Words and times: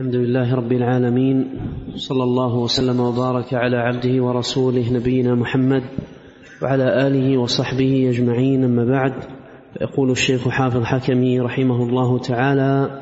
الحمد 0.00 0.14
لله 0.14 0.54
رب 0.54 0.72
العالمين 0.72 1.50
صلى 1.96 2.22
الله 2.22 2.56
وسلم 2.56 3.00
وبارك 3.00 3.54
على 3.54 3.76
عبده 3.76 4.22
ورسوله 4.24 4.92
نبينا 4.92 5.34
محمد 5.34 5.82
وعلى 6.62 7.06
آله 7.06 7.38
وصحبه 7.38 8.10
أجمعين 8.10 8.64
أما 8.64 8.84
بعد 8.84 9.12
فيقول 9.74 10.10
الشيخ 10.10 10.48
حافظ 10.48 10.82
حكمي 10.84 11.40
رحمه 11.40 11.82
الله 11.82 12.18
تعالى 12.18 13.00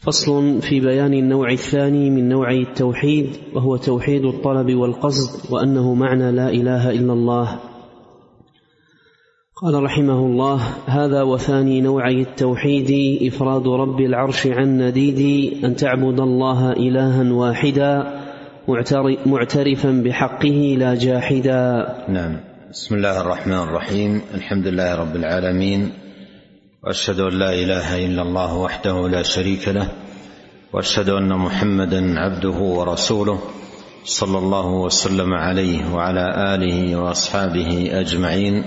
فصل 0.00 0.62
في 0.62 0.80
بيان 0.80 1.14
النوع 1.14 1.50
الثاني 1.52 2.10
من 2.10 2.28
نوعي 2.28 2.62
التوحيد 2.62 3.26
وهو 3.54 3.76
توحيد 3.76 4.24
الطلب 4.24 4.74
والقصد 4.74 5.52
وأنه 5.52 5.94
معنى 5.94 6.32
لا 6.32 6.48
إله 6.48 6.90
إلا 6.90 7.12
الله. 7.12 7.58
قال 9.56 9.82
رحمه 9.82 10.26
الله 10.26 10.60
هذا 10.86 11.22
وثاني 11.22 11.80
نوعي 11.80 12.22
التوحيد 12.22 13.20
إفراد 13.32 13.68
رب 13.68 14.00
العرش 14.00 14.46
عن 14.46 14.78
نديد 14.78 15.52
أن 15.64 15.76
تعبد 15.76 16.20
الله 16.20 16.72
إلها 16.72 17.32
واحدا 17.32 18.20
معترفا 19.26 20.02
بحقه 20.04 20.76
لا 20.78 20.94
جاحدا. 20.94 21.94
نعم. 22.08 22.36
بسم 22.70 22.94
الله 22.94 23.20
الرحمن 23.20 23.58
الرحيم. 23.58 24.22
الحمد 24.34 24.66
لله 24.66 24.96
رب 24.96 25.16
العالمين. 25.16 25.92
وأشهد 26.84 27.20
أن 27.20 27.38
لا 27.38 27.54
إله 27.54 28.06
إلا 28.06 28.22
الله 28.22 28.56
وحده 28.56 29.08
لا 29.08 29.22
شريك 29.22 29.68
له. 29.68 29.88
وأشهد 30.72 31.08
أن 31.08 31.28
محمدا 31.28 32.20
عبده 32.20 32.58
ورسوله 32.58 33.38
صلى 34.04 34.38
الله 34.38 34.66
وسلم 34.66 35.34
عليه 35.34 35.94
وعلى 35.94 36.54
آله 36.54 36.96
وأصحابه 36.96 38.00
أجمعين. 38.00 38.64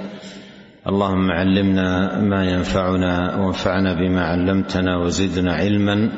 اللهم 0.88 1.32
علمنا 1.32 2.20
ما 2.20 2.46
ينفعنا 2.46 3.36
وانفعنا 3.36 3.94
بما 3.94 4.22
علمتنا 4.26 4.98
وزدنا 4.98 5.54
علما 5.54 6.10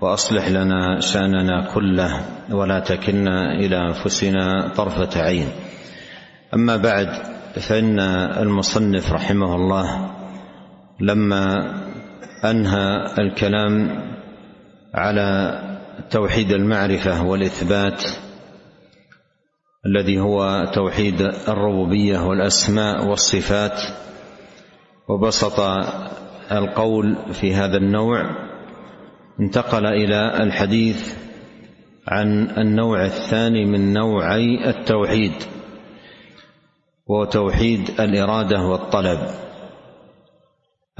وأصلح 0.00 0.48
لنا 0.48 1.00
شأننا 1.00 1.72
كله 1.74 2.20
ولا 2.50 2.80
تكلنا 2.80 3.52
إلى 3.52 3.76
أنفسنا 3.76 4.68
طرفة 4.76 5.22
عين. 5.22 5.48
أما 6.54 6.76
بعد 6.76 7.08
فإن 7.54 8.00
المصنف 8.44 9.12
رحمه 9.12 9.54
الله 9.54 10.10
لما 11.00 11.74
أنهى 12.44 13.04
الكلام 13.18 14.02
على 14.94 15.60
توحيد 16.10 16.52
المعرفة 16.52 17.24
والإثبات 17.24 18.02
الذي 19.86 20.20
هو 20.20 20.64
توحيد 20.74 21.20
الربوبية 21.48 22.18
والأسماء 22.18 23.06
والصفات 23.06 23.80
وبسط 25.08 25.60
القول 26.52 27.16
في 27.32 27.54
هذا 27.54 27.76
النوع 27.76 28.22
انتقل 29.40 29.86
إلى 29.86 30.42
الحديث 30.42 31.14
عن 32.08 32.50
النوع 32.58 33.04
الثاني 33.04 33.64
من 33.64 33.92
نوعي 33.92 34.70
التوحيد 34.70 35.32
وهو 37.06 37.24
توحيد 37.24 38.00
الإرادة 38.00 38.66
والطلب. 38.66 39.18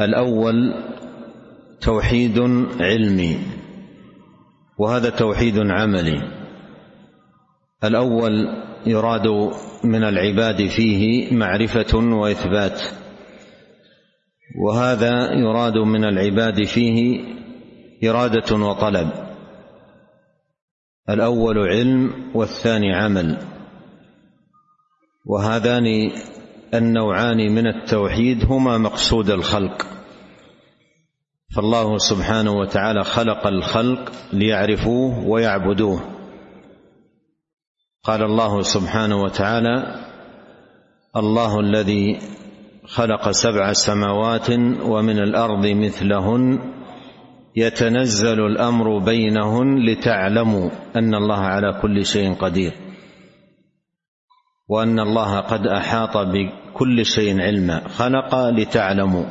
الأول 0.01 0.75
توحيد 1.81 2.39
علمي 2.81 3.39
وهذا 4.79 5.11
توحيد 5.11 5.59
عملي. 5.59 6.23
الأول 7.85 8.64
يراد 8.87 9.53
من 9.85 10.05
العباد 10.05 10.67
فيه 10.67 11.35
معرفة 11.35 11.99
وإثبات. 11.99 12.83
وهذا 14.65 15.33
يراد 15.33 15.79
من 15.79 16.05
العباد 16.05 16.65
فيه 16.65 17.21
إرادة 18.11 18.57
وطلب. 18.57 19.11
الأول 21.11 21.59
علم 21.59 22.31
والثاني 22.35 22.95
عمل. 22.95 23.39
وهذان 25.27 26.11
النوعان 26.75 27.37
من 27.37 27.67
التوحيد 27.67 28.44
هما 28.44 28.78
مقصود 28.78 29.31
الخلق. 29.31 29.87
فالله 31.56 31.99
سبحانه 31.99 32.53
وتعالى 32.53 33.05
خلق 33.05 33.47
الخلق 33.47 34.12
ليعرفوه 34.33 35.28
ويعبدوه. 35.28 36.13
قال 38.04 38.22
الله 38.22 38.62
سبحانه 38.62 39.16
وتعالى 39.16 39.94
الله 41.16 41.60
الذي 41.60 42.19
خلق 42.87 43.31
سبع 43.31 43.72
سماوات 43.72 44.50
ومن 44.84 45.19
الأرض 45.19 45.66
مثلهن 45.66 46.59
يتنزل 47.56 48.41
الأمر 48.41 48.98
بينهن 48.98 49.87
لتعلموا 49.87 50.70
أن 50.97 51.14
الله 51.14 51.38
على 51.38 51.81
كل 51.82 52.04
شيء 52.04 52.34
قدير 52.34 52.72
وأن 54.69 55.00
الله 55.00 55.41
قد 55.41 55.66
أحاط 55.66 56.16
بكل 56.16 57.04
شيء 57.04 57.41
علما 57.41 57.88
خلق 57.88 58.34
لتعلموا. 58.34 59.25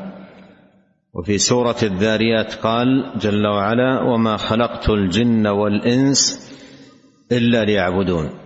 وفي 1.13 1.37
سورة 1.37 1.75
الذاريات 1.83 2.53
قال 2.53 3.11
جل 3.17 3.47
وعلا 3.47 4.01
وما 4.01 4.37
خلقت 4.37 4.89
الجن 4.89 5.47
والإنس 5.47 6.51
إلا 7.31 7.65
ليعبدون. 7.65 8.42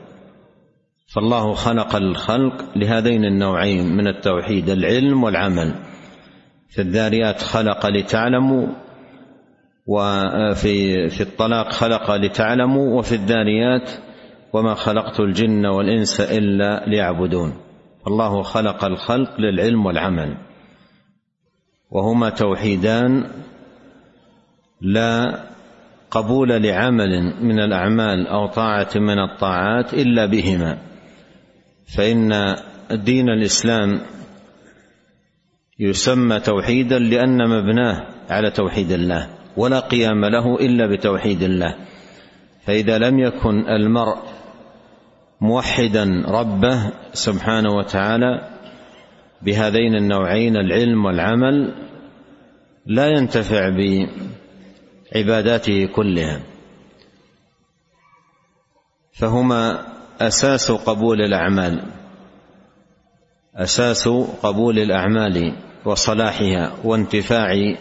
فالله 1.07 1.53
خلق 1.53 1.95
الخلق 1.95 2.77
لهذين 2.77 3.25
النوعين 3.25 3.95
من 3.97 4.07
التوحيد 4.07 4.69
العلم 4.69 5.23
والعمل. 5.23 5.75
في 6.69 6.81
الذاريات 6.81 7.41
خلق 7.41 7.85
لتعلموا 7.85 8.67
وفي 9.87 11.09
في 11.09 11.21
الطلاق 11.21 11.71
خلق 11.71 12.11
لتعلموا 12.11 12.99
وفي 12.99 13.15
الذاريات 13.15 13.89
وما 14.53 14.73
خلقت 14.73 15.19
الجن 15.19 15.65
والإنس 15.65 16.21
إلا 16.21 16.85
ليعبدون. 16.89 17.53
الله 18.07 18.41
خلق 18.41 18.85
الخلق 18.85 19.39
للعلم 19.39 19.85
والعمل. 19.85 20.37
وهما 21.91 22.29
توحيدان 22.29 23.27
لا 24.81 25.39
قبول 26.11 26.49
لعمل 26.49 27.33
من 27.41 27.59
الأعمال 27.59 28.27
أو 28.27 28.47
طاعة 28.47 28.89
من 28.95 29.19
الطاعات 29.19 29.93
إلا 29.93 30.25
بهما. 30.25 30.86
فإن 31.95 32.55
دين 32.91 33.29
الإسلام 33.29 34.01
يسمى 35.79 36.39
توحيدا 36.39 36.99
لأن 36.99 37.49
مبناه 37.49 38.07
على 38.29 38.51
توحيد 38.51 38.91
الله 38.91 39.29
ولا 39.57 39.79
قيام 39.79 40.25
له 40.25 40.55
إلا 40.55 40.87
بتوحيد 40.95 41.41
الله. 41.41 41.75
فإذا 42.65 42.97
لم 42.97 43.19
يكن 43.19 43.69
المرء 43.69 44.17
موحدا 45.41 46.23
ربه 46.27 46.91
سبحانه 47.13 47.75
وتعالى 47.75 48.49
بهذين 49.41 49.95
النوعين 49.95 50.57
العلم 50.57 51.05
والعمل 51.05 51.75
لا 52.85 53.07
ينتفع 53.07 53.69
بعباداته 55.13 55.85
كلها. 55.85 56.39
فهما 59.13 59.96
أساس 60.21 60.71
قبول 60.71 61.21
الأعمال. 61.21 61.83
أساس 63.55 64.07
قبول 64.43 64.79
الأعمال 64.79 65.53
وصلاحها 65.85 66.73
وانتفاع 66.83 67.75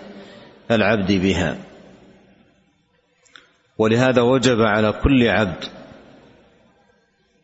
العبد 0.71 1.13
بها. 1.13 1.57
ولهذا 3.79 4.23
وجب 4.23 4.61
على 4.61 4.93
كل 4.93 5.29
عبد 5.29 5.65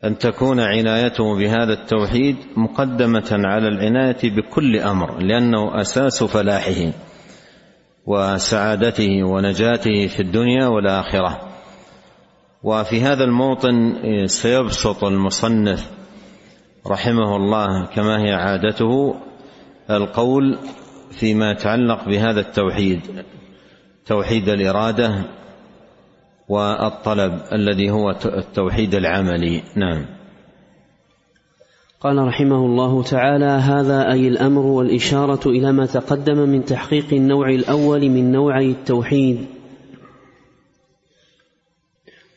أن 0.05 0.19
تكون 0.19 0.61
عنايته 0.61 1.37
بهذا 1.39 1.73
التوحيد 1.73 2.37
مقدمة 2.57 3.29
على 3.33 3.69
العناية 3.69 4.31
بكل 4.37 4.77
أمر 4.77 5.19
لأنه 5.19 5.81
أساس 5.81 6.25
فلاحه 6.25 6.93
وسعادته 8.07 9.23
ونجاته 9.23 10.07
في 10.07 10.21
الدنيا 10.21 10.67
والآخرة. 10.67 11.52
وفي 12.65 13.01
هذا 13.01 13.25
الموطن 13.25 13.95
سيبسط 14.27 15.05
المصنف 15.05 15.91
رحمه 16.87 17.37
الله 17.37 17.87
كما 17.87 18.23
هي 18.25 18.33
عادته 18.33 19.15
القول 19.91 20.59
فيما 21.11 21.51
يتعلق 21.51 22.05
بهذا 22.05 22.41
التوحيد 22.41 23.01
توحيد 24.07 24.49
الإرادة 24.49 25.25
والطلب 26.49 27.41
الذي 27.53 27.91
هو 27.91 28.11
التوحيد 28.25 28.95
العملي. 28.95 29.63
نعم. 29.77 30.07
قال 32.01 32.19
رحمه 32.19 32.67
الله 32.67 33.03
تعالى 33.03 33.45
هذا 33.45 34.13
أي 34.13 34.29
الأمر 34.29 34.67
والإشارة 34.67 35.49
إلى 35.49 35.73
ما 35.73 35.87
تقدم 35.87 36.39
من 36.39 36.65
تحقيق 36.65 37.13
النوع 37.13 37.49
الأول 37.49 38.09
من 38.09 38.33
نوعي 38.33 38.71
التوحيد. 38.71 39.47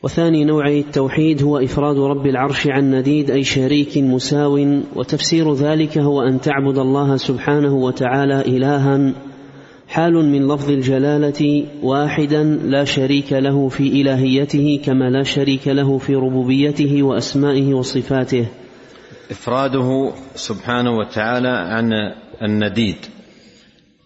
وثاني 0.06 0.44
نوعي 0.44 0.80
التوحيد 0.80 1.42
هو 1.42 1.58
إفراد 1.58 1.98
رب 1.98 2.26
العرش 2.26 2.66
عن 2.66 2.94
نديد 2.94 3.30
أي 3.30 3.44
شريك 3.44 3.98
مساو 3.98 4.80
وتفسير 4.96 5.54
ذلك 5.54 5.98
هو 5.98 6.22
أن 6.22 6.40
تعبد 6.40 6.78
الله 6.78 7.16
سبحانه 7.16 7.74
وتعالى 7.74 8.40
الها 8.40 9.12
حال 9.88 10.12
من 10.14 10.48
لفظ 10.48 10.70
الجلالة 10.70 11.64
واحدا 11.82 12.42
لا 12.44 12.84
شريك 12.84 13.32
له 13.32 13.68
في 13.68 14.00
إلهيته 14.00 14.80
كما 14.84 15.10
لا 15.10 15.22
شريك 15.22 15.68
له 15.68 15.98
في 15.98 16.14
ربوبيته 16.14 17.02
وأسمائه 17.02 17.74
وصفاته. 17.74 18.46
إفراده 19.30 20.12
سبحانه 20.34 20.98
وتعالى 20.98 21.48
عن 21.48 21.92
النديد 22.42 22.96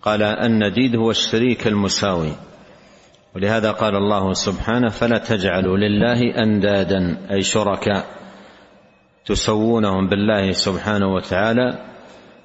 قال 0.03 0.23
النديد 0.23 0.97
هو 0.97 1.11
الشريك 1.11 1.67
المساوي 1.67 2.50
ولهذا 3.37 3.71
قال 3.71 3.97
الله 3.97 4.33
سبحانه 4.33 4.89
فلا 4.89 5.19
تجعلوا 5.19 5.77
لله 5.77 6.43
أندادا 6.43 7.17
أي 7.31 7.43
شركاء 7.43 8.05
تسوونهم 9.25 10.09
بالله 10.09 10.53
سبحانه 10.53 11.15
وتعالى 11.15 11.79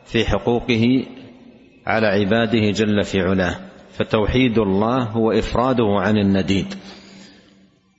في 0.06 0.26
حقوقه 0.26 1.06
على 1.88 2.08
عباده 2.08 2.72
جل 2.72 3.04
في 3.04 3.22
علاه. 3.22 3.56
فتوحيد 3.98 4.58
الله 4.58 5.04
هو 5.04 5.32
إفراده 5.32 5.88
عن 6.00 6.18
النديد 6.18 6.74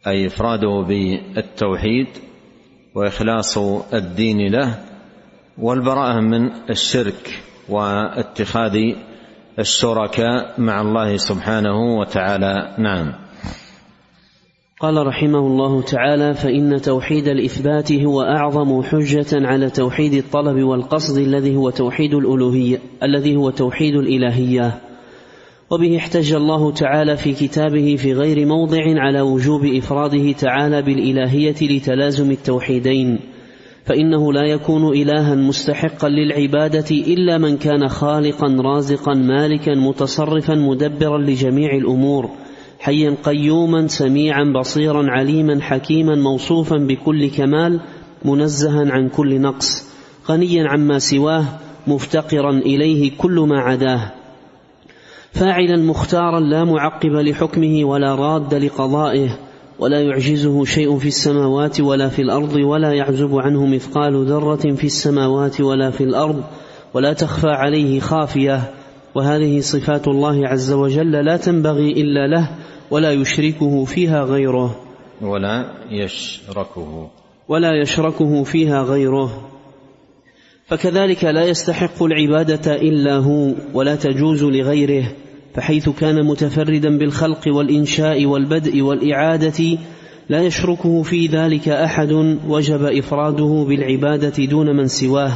أي 0.07 0.27
إفراده 0.27 0.85
بالتوحيد 0.89 2.07
وإخلاص 2.95 3.59
الدين 3.95 4.53
له 4.53 4.85
والبراءة 5.59 6.21
من 6.21 6.51
الشرك 6.71 7.43
واتخاذ 7.69 8.77
الشركاء 9.59 10.61
مع 10.61 10.81
الله 10.81 11.17
سبحانه 11.17 11.99
وتعالى. 11.99 12.75
نعم. 12.79 13.13
قال 14.81 15.07
رحمه 15.07 15.39
الله 15.39 15.83
تعالى 15.83 16.35
فإن 16.35 16.81
توحيد 16.81 17.29
الإثبات 17.29 17.93
هو 17.93 18.23
أعظم 18.23 18.83
حجة 18.83 19.47
على 19.47 19.71
توحيد 19.71 20.15
الطلب 20.15 20.63
والقصد 20.63 21.19
الذي 21.19 21.57
هو 21.57 21.71
توحيد 21.71 22.15
الألوهية 22.15 22.79
الذي 23.03 23.37
هو 23.37 23.51
توحيد 23.51 23.95
الإلهية. 23.95 24.79
وبه 25.71 25.97
احتج 25.97 26.33
الله 26.33 26.73
تعالى 26.73 27.17
في 27.17 27.33
كتابه 27.33 27.97
في 27.97 28.13
غير 28.13 28.47
موضع 28.47 28.83
على 29.01 29.21
وجوب 29.21 29.65
إفراده 29.65 30.33
تعالى 30.33 30.83
بالإلهية 30.83 31.57
لتلازم 31.63 32.31
التوحيدين. 32.31 33.36
فإنه 33.87 34.33
لا 34.33 34.43
يكون 34.43 34.89
إلها 34.89 35.35
مستحقا 35.35 36.09
للعبادة 36.09 36.91
إلا 36.91 37.39
من 37.39 37.57
كان 37.57 37.89
خالقا 37.89 38.57
رازقا 38.61 39.15
مالكا 39.15 39.75
متصرفا 39.75 40.55
مدبرا 40.55 41.19
لجميع 41.19 41.75
الأمور 41.75 42.31
حيا 42.81 43.15
قيوما 43.23 43.87
سميعا 43.87 44.53
بصيرا 44.61 45.11
عليما 45.11 45.61
حكيما 45.61 46.15
موصوفا 46.15 46.77
بكل 46.77 47.31
كمال 47.31 47.81
منزها 48.25 48.93
عن 48.93 49.09
كل 49.09 49.41
نقص 49.41 49.97
غنيا 50.31 50.69
عما 50.69 50.99
سواه 50.99 51.45
مفتقرا 51.87 52.51
إليه 52.51 53.11
كل 53.19 53.41
ما 53.41 53.61
عداه. 53.61 54.13
فاعلا 55.33 55.77
مختارا 55.77 56.41
لا 56.41 56.65
معقب 56.65 57.13
لحكمه 57.13 57.85
ولا 57.85 58.15
راد 58.15 58.55
لقضائه. 58.55 59.39
ولا 59.79 60.01
يعجزه 60.01 60.65
شيء 60.65 60.99
في 60.99 61.09
السماوات 61.09 61.81
ولا 61.81 62.09
في 62.09 62.23
الأرض 62.23 62.55
ولا 62.55 62.93
يعزب 62.93 63.35
عنه 63.35 63.67
مثقال 63.67 64.25
ذرة 64.25 64.75
في 64.75 64.85
السماوات 64.85 65.61
ولا 65.61 65.91
في 65.91 66.05
الأرض 66.05 66.45
ولا 66.95 67.13
تخفى 67.13 67.49
عليه 67.49 68.01
خافية 68.01 68.73
وهذه 69.15 69.61
صفات 69.61 70.09
الله 70.09 70.49
عز 70.49 70.73
وجل 70.73 71.13
لا 71.13 71.37
تنبغي 71.37 71.93
إلا 71.93 72.27
له 72.27 72.51
ولا 72.91 73.13
يشركه 73.13 73.85
فيها 73.85 74.23
غيره 74.25 74.77
ولا 75.23 75.73
يشركه. 75.91 77.11
ولا 77.49 77.81
يشركه 77.83 78.45
فيها 78.45 78.83
غيره 78.83 79.49
فكذلك 80.67 81.25
لا 81.25 81.45
يستحق 81.45 82.03
العبادة 82.03 82.75
إلا 82.75 83.17
هو 83.17 83.53
ولا 83.75 83.97
تجوز 83.97 84.45
لغيره 84.45 85.13
فحيث 85.57 85.89
كان 85.89 86.27
متفردا 86.27 86.99
بالخلق 86.99 87.41
والإنشاء 87.47 88.27
والبدء 88.27 88.83
والإعادة 88.83 89.79
لا 90.29 90.43
يشركه 90.43 91.03
في 91.03 91.27
ذلك 91.27 91.69
أحد 91.69 92.13
وجب 92.49 92.83
إفراده 92.85 93.65
بالعبادة 93.69 94.45
دون 94.45 94.77
من 94.77 94.87
سواه. 94.87 95.33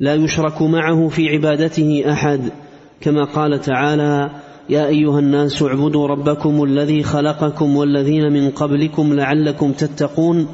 لا 0.00 0.14
يشرك 0.14 0.62
معه 0.62 1.08
في 1.08 1.28
عبادته 1.28 2.04
أحد 2.12 2.40
كما 3.00 3.24
قال 3.24 3.60
تعالى 3.60 4.30
يا 4.70 4.86
أيها 4.86 5.18
الناس 5.18 5.62
اعبدوا 5.62 6.06
ربكم 6.06 6.64
الذي 6.64 7.02
خلقكم 7.02 7.76
والذين 7.76 8.32
من 8.32 8.50
قبلكم 8.50 9.14
لعلكم 9.14 9.72
تتقون. 9.72 10.48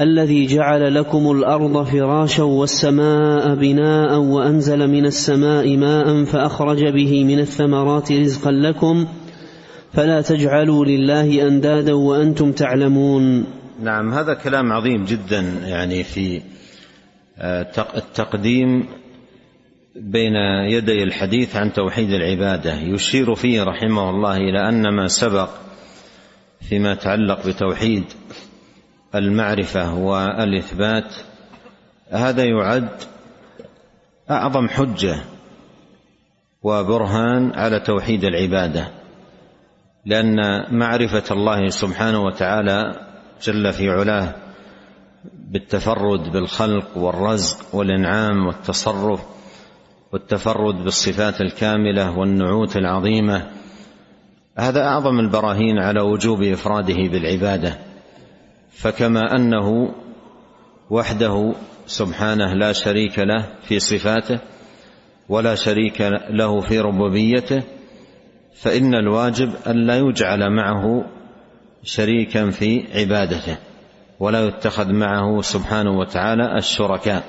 الذي 0.00 0.46
جعل 0.46 0.94
لكم 0.94 1.30
الأرض 1.30 1.84
فراشا 1.84 2.42
والسماء 2.42 3.54
بناء 3.54 4.18
وأنزل 4.18 4.88
من 4.88 5.06
السماء 5.06 5.76
ماء 5.76 6.24
فأخرج 6.24 6.84
به 6.84 7.24
من 7.24 7.38
الثمرات 7.38 8.12
رزقا 8.12 8.50
لكم 8.50 9.06
فلا 9.92 10.20
تجعلوا 10.20 10.84
لله 10.84 11.48
أندادا 11.48 11.92
وأنتم 11.92 12.52
تعلمون. 12.52 13.46
نعم 13.82 14.12
هذا 14.12 14.34
كلام 14.34 14.72
عظيم 14.72 15.04
جدا 15.04 15.40
يعني 15.64 16.04
في 16.04 16.42
التقديم 17.96 18.86
بين 19.96 20.36
يدي 20.70 21.02
الحديث 21.02 21.56
عن 21.56 21.72
توحيد 21.72 22.10
العبادة. 22.10 22.74
يشير 22.74 23.34
فيه 23.34 23.62
رحمه 23.62 24.10
الله 24.10 24.36
إلى 24.36 24.68
أن 24.68 24.94
ما 24.96 25.08
سبق 25.08 25.48
فيما 26.68 26.92
يتعلق 26.92 27.46
بتوحيد 27.46 28.04
المعرفة 29.14 29.94
والإثبات 29.94 31.14
هذا 32.10 32.44
يعد 32.44 32.88
أعظم 34.30 34.68
حجة 34.68 35.16
وبرهان 36.62 37.52
على 37.54 37.80
توحيد 37.80 38.24
العبادة 38.24 38.88
لأن 40.06 40.64
معرفة 40.78 41.24
الله 41.30 41.68
سبحانه 41.68 42.20
وتعالى 42.20 43.06
جل 43.42 43.72
في 43.72 43.90
علاه 43.90 44.34
بالتفرد 45.34 46.32
بالخلق 46.32 46.96
والرزق 46.96 47.74
والإنعام 47.74 48.46
والتصرف 48.46 49.20
والتفرد 50.12 50.74
بالصفات 50.84 51.40
الكاملة 51.40 52.18
والنعوت 52.18 52.76
العظيمة 52.76 53.46
هذا 54.58 54.84
أعظم 54.84 55.20
البراهين 55.20 55.78
على 55.78 56.00
وجوب 56.00 56.42
إفراده 56.42 56.94
بالعبادة. 56.94 57.78
فكما 58.76 59.36
أنه 59.36 59.94
وحده 60.90 61.54
سبحانه 61.86 62.54
لا 62.54 62.72
شريك 62.72 63.18
له 63.18 63.46
في 63.62 63.78
صفاته 63.78 64.38
ولا 65.28 65.54
شريك 65.54 66.00
له 66.30 66.60
في 66.60 66.80
ربوبيته 66.80 67.62
فإن 68.54 68.94
الواجب 68.94 69.52
أن 69.66 69.86
لا 69.86 69.98
يجعل 69.98 70.50
معه 70.50 71.04
شريكا 71.84 72.50
في 72.50 72.84
عبادته 72.94 73.56
ولا 74.20 74.46
يتخذ 74.46 74.92
معه 74.92 75.40
سبحانه 75.40 75.98
وتعالى 75.98 76.58
الشركاء. 76.58 77.24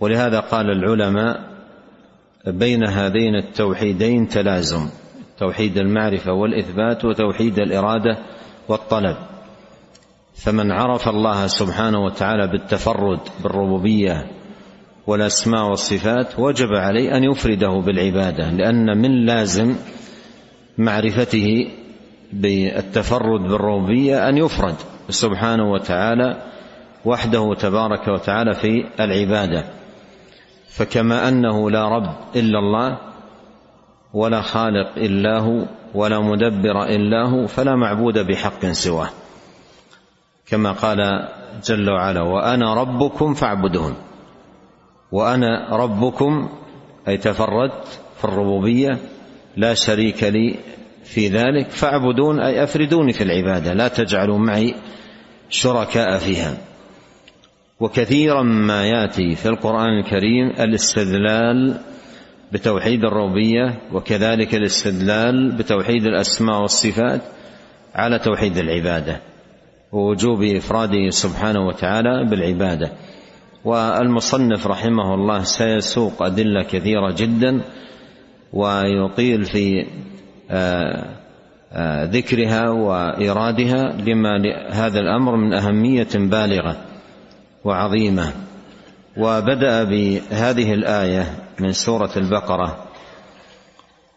ولهذا 0.00 0.40
قال 0.40 0.70
العلماء 0.70 1.50
بين 2.46 2.84
هذين 2.84 3.34
التوحيدين 3.34 4.28
تلازم 4.28 4.88
توحيد 5.38 5.78
المعرفة 5.78 6.32
والإثبات 6.32 7.04
وتوحيد 7.04 7.58
الإرادة 7.58 8.18
والطلب. 8.68 9.29
فمن 10.42 10.72
عرف 10.72 11.08
الله 11.08 11.46
سبحانه 11.46 12.04
وتعالى 12.04 12.46
بالتفرد 12.46 13.20
بالربوبية 13.42 14.26
والأسماء 15.06 15.70
والصفات 15.70 16.38
وجب 16.38 16.68
عليه 16.72 17.16
أن 17.16 17.24
يفرده 17.24 17.82
بالعبادة 17.86 18.50
لأن 18.50 18.98
من 18.98 19.26
لازم 19.26 19.76
معرفته 20.78 21.70
بالتفرد 22.32 23.40
بالربوبية 23.40 24.28
أن 24.28 24.38
يفرد 24.38 24.74
سبحانه 25.08 25.72
وتعالى 25.72 26.42
وحده 27.04 27.54
تبارك 27.54 28.08
وتعالى 28.08 28.54
في 28.54 28.84
العبادة. 29.00 29.64
فكما 30.68 31.28
أنه 31.28 31.70
لا 31.70 31.88
رب 31.88 32.14
إلا 32.36 32.58
الله 32.58 32.98
ولا 34.14 34.42
خالق 34.42 34.92
إلا 34.96 35.38
هو 35.38 35.64
ولا 35.94 36.20
مدبر 36.20 36.84
إلا 36.84 37.28
هو 37.28 37.46
فلا 37.46 37.76
معبود 37.76 38.18
بحق 38.18 38.66
سواه. 38.66 39.08
كما 40.50 40.72
قال 40.72 41.28
جل 41.64 41.90
وعلا 41.90 42.22
وأنا 42.22 42.74
ربكم 42.74 43.34
فاعبدون. 43.34 43.94
وأنا 45.12 45.76
ربكم 45.76 46.48
أي 47.08 47.16
تفردت 47.16 48.00
في 48.18 48.24
الربوبية 48.24 48.98
لا 49.56 49.74
شريك 49.74 50.24
لي 50.24 50.54
في 51.04 51.28
ذلك 51.28 51.70
فاعبدون 51.70 52.40
أي 52.40 52.64
أفردوني 52.64 53.12
في 53.12 53.24
العبادة 53.24 53.72
لا 53.72 53.88
تجعلوا 53.88 54.38
معي 54.38 54.74
شركاء 55.48 56.18
فيها. 56.18 56.56
وكثيرا 57.80 58.42
ما 58.42 58.86
يأتي 58.86 59.34
في 59.34 59.48
القرآن 59.48 59.98
الكريم 59.98 60.50
الاستدلال 60.60 61.80
بتوحيد 62.52 63.04
الربوبية 63.04 63.78
وكذلك 63.92 64.54
الاستدلال 64.54 65.52
بتوحيد 65.52 66.04
الأسماء 66.04 66.60
والصفات 66.60 67.20
على 67.94 68.18
توحيد 68.18 68.56
العبادة. 68.56 69.20
ووجوب 69.92 70.42
إفراده 70.42 71.10
سبحانه 71.10 71.66
وتعالى 71.66 72.24
بالعبادة. 72.30 72.92
والمصنف 73.64 74.66
رحمه 74.66 75.14
الله 75.14 75.42
سيسوق 75.42 76.22
أدلة 76.22 76.62
كثيرة 76.62 77.14
جدا 77.16 77.60
ويطيل 78.52 79.44
في 79.44 79.86
آه، 80.50 81.06
آه، 81.72 82.04
ذكرها 82.04 82.70
وإيرادها 82.70 83.92
لما 83.92 84.30
هذا 84.70 84.98
الأمر 85.00 85.36
من 85.36 85.54
أهمية 85.54 86.08
بالغة 86.14 86.76
وعظيمة. 87.64 88.32
وبدأ 89.16 89.84
بهذه 89.84 90.74
الآية 90.74 91.26
من 91.60 91.72
سورة 91.72 92.10
البقرة. 92.16 92.90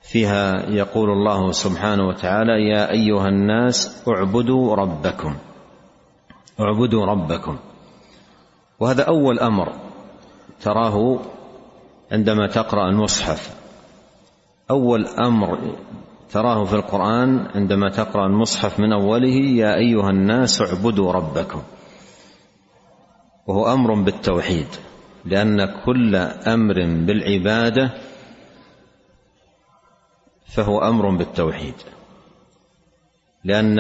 فيها 0.02 0.70
يقول 0.70 1.10
الله 1.10 1.52
سبحانه 1.52 2.08
وتعالى 2.08 2.70
يا 2.70 2.92
أيها 2.92 3.28
الناس 3.28 4.04
اعبدوا 4.08 4.76
ربكم 4.76 5.36
اعبدوا 6.60 7.06
ربكم. 7.06 7.58
وهذا 8.80 9.04
أول 9.04 9.40
أمر 9.40 9.74
تراه 10.62 11.20
عندما 12.12 12.48
تقرأ 12.48 12.90
المصحف. 12.90 13.56
أول 14.72 15.08
أمر 15.08 15.76
تراه 16.32 16.64
في 16.64 16.74
القرآن 16.74 17.48
عندما 17.56 17.90
تقرأ 17.90 18.26
المصحف 18.26 18.80
من 18.80 18.94
أوله 18.94 19.36
يا 19.36 19.76
أيها 19.76 20.10
الناس 20.10 20.62
اعبدوا 20.62 21.12
ربكم. 21.12 21.62
وهو 23.48 23.74
أمر 23.74 23.94
بالتوحيد 23.94 24.68
لأن 25.26 25.66
كل 25.86 26.16
أمر 26.48 26.76
بالعبادة 26.76 27.92
فهو 30.48 30.80
أمر 30.80 31.10
بالتوحيد. 31.10 31.76
لأن 33.44 33.80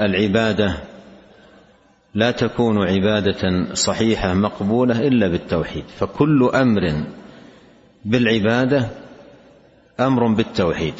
العبادة 0.00 0.89
لا 2.14 2.30
تكون 2.30 2.88
عبادة 2.88 3.74
صحيحة 3.74 4.34
مقبولة 4.34 5.08
إلا 5.08 5.28
بالتوحيد 5.28 5.84
فكل 5.98 6.50
أمر 6.54 7.04
بالعبادة 8.04 8.88
أمر 10.00 10.26
بالتوحيد. 10.34 10.94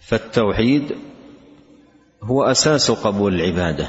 فالتوحيد 0.00 0.92
هو 2.22 2.42
أساس 2.42 2.90
قبول 2.90 3.34
العبادة 3.34 3.88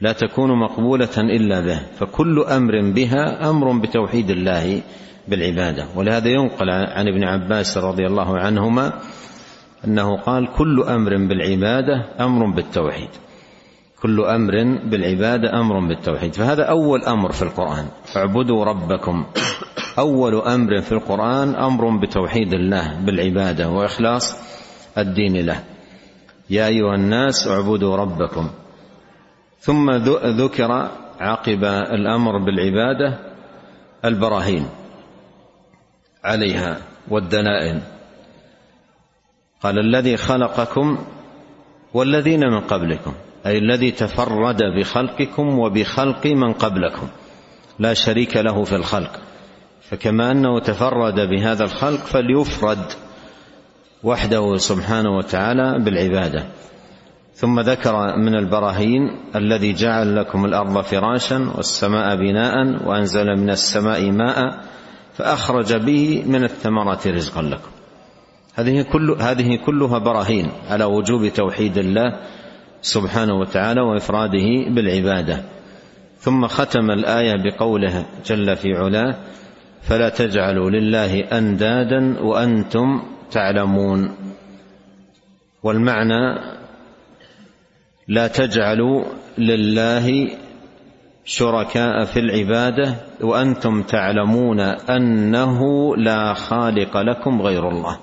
لا 0.00 0.12
تكون 0.12 0.50
مقبولة 0.58 1.16
إلا 1.18 1.60
به 1.60 1.78
فكل 1.98 2.38
أمر 2.38 2.92
بها 2.92 3.50
أمر 3.50 3.78
بتوحيد 3.78 4.30
الله 4.30 4.82
بالعبادة. 5.28 5.86
ولهذا 5.96 6.28
ينقل 6.28 6.70
عن 6.70 7.08
ابن 7.08 7.24
عباس 7.24 7.78
رضي 7.78 8.06
الله 8.06 8.38
عنهما 8.38 8.92
أنه 9.84 10.16
قال 10.16 10.48
كل 10.56 10.82
أمر 10.82 11.16
بالعبادة 11.16 12.04
أمر 12.20 12.50
بالتوحيد. 12.50 13.10
كل 14.02 14.20
أمر 14.20 14.78
بالعبادة 14.84 15.60
أمر 15.60 15.88
بالتوحيد. 15.88 16.34
فهذا 16.34 16.62
أول 16.64 17.04
أمر 17.04 17.32
في 17.32 17.42
القرآن. 17.42 17.88
اعبدوا 18.16 18.64
ربكم. 18.64 19.26
أول 19.98 20.34
أمر 20.34 20.80
في 20.80 20.92
القرآن 20.92 21.54
أمر 21.54 21.96
بتوحيد 21.96 22.52
الله 22.52 23.00
بالعبادة 23.00 23.68
وإخلاص 23.68 24.36
الدين 24.98 25.46
له. 25.46 25.64
يا 26.50 26.66
أيها 26.66 26.94
الناس 26.94 27.48
اعبدوا 27.48 27.96
ربكم. 27.96 28.50
ثم 29.60 29.90
ذكر 30.24 30.90
عقب 31.20 31.64
الأمر 31.64 32.38
بالعبادة 32.38 33.18
البراهين 34.04 34.66
عليها 36.24 36.76
والدلائل. 37.08 37.80
قال 39.62 39.78
الذي 39.78 40.16
خلقكم 40.16 40.98
والذين 41.94 42.40
من 42.40 42.60
قبلكم. 42.60 43.12
أي 43.48 43.58
الذي 43.58 43.90
تفرد 43.90 44.62
بخلقكم 44.78 45.58
وبخلق 45.58 46.26
من 46.26 46.52
قبلكم. 46.52 47.08
لا 47.78 47.94
شريك 47.94 48.36
له 48.36 48.64
في 48.64 48.76
الخلق. 48.76 49.10
فكما 49.90 50.30
أنه 50.30 50.60
تفرد 50.60 51.20
بهذا 51.20 51.64
الخلق 51.64 51.98
فليفرد 51.98 52.84
وحده 54.04 54.56
سبحانه 54.56 55.16
وتعالى 55.16 55.84
بالعبادة. 55.84 56.46
ثم 57.34 57.60
ذكر 57.60 58.16
من 58.16 58.34
البراهين 58.34 59.00
الذي 59.36 59.72
جعل 59.72 60.16
لكم 60.16 60.44
الأرض 60.44 60.80
فراشا 60.80 61.52
والسماء 61.56 62.16
بناء 62.16 62.86
وأنزل 62.88 63.26
من 63.36 63.50
السماء 63.50 64.10
ماء 64.10 64.64
فأخرج 65.14 65.76
به 65.76 66.22
من 66.26 66.44
الثمرات 66.44 67.06
رزقا 67.06 67.42
لكم. 67.42 67.70
هذه 68.54 68.82
كل 68.82 69.16
هذه 69.20 69.56
كلها 69.66 69.98
براهين 69.98 70.50
على 70.68 70.84
وجوب 70.84 71.28
توحيد 71.28 71.78
الله 71.78 72.18
سبحانه 72.82 73.34
وتعالى 73.34 73.80
وإفراده 73.80 74.70
بالعبادة. 74.70 75.42
ثم 76.18 76.46
ختم 76.46 76.90
الآية 76.90 77.34
بقوله 77.44 78.06
جل 78.26 78.56
في 78.56 78.72
علاه 78.72 79.16
فلا 79.82 80.08
تجعلوا 80.08 80.70
لله 80.70 81.20
أندادا 81.20 82.20
وأنتم 82.20 83.02
تعلمون. 83.30 84.16
والمعنى 85.62 86.38
لا 88.08 88.28
تجعلوا 88.28 89.04
لله 89.38 90.30
شركاء 91.24 92.04
في 92.04 92.20
العبادة 92.20 92.94
وأنتم 93.20 93.82
تعلمون 93.82 94.60
أنه 94.60 95.60
لا 95.96 96.34
خالق 96.34 96.96
لكم 96.96 97.42
غير 97.42 97.68
الله. 97.68 97.98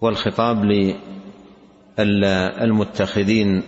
والخطاب 0.00 0.64
للمتخذين 1.98 3.62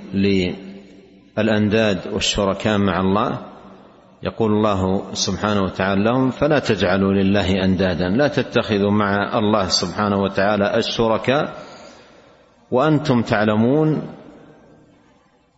للأنداد 1.36 2.00
والشركاء 2.12 2.78
مع 2.78 3.00
الله 3.00 3.38
يقول 4.22 4.52
الله 4.52 5.04
سبحانه 5.14 5.62
وتعالى 5.62 6.04
لهم 6.04 6.30
فلا 6.30 6.58
تجعلوا 6.58 7.12
لله 7.12 7.64
أندادا 7.64 8.08
لا 8.08 8.28
تتخذوا 8.28 8.90
مع 8.90 9.38
الله 9.38 9.66
سبحانه 9.66 10.22
وتعالى 10.22 10.76
الشركاء. 10.76 11.54
وأنتم 12.70 13.22
تعلمون 13.22 14.02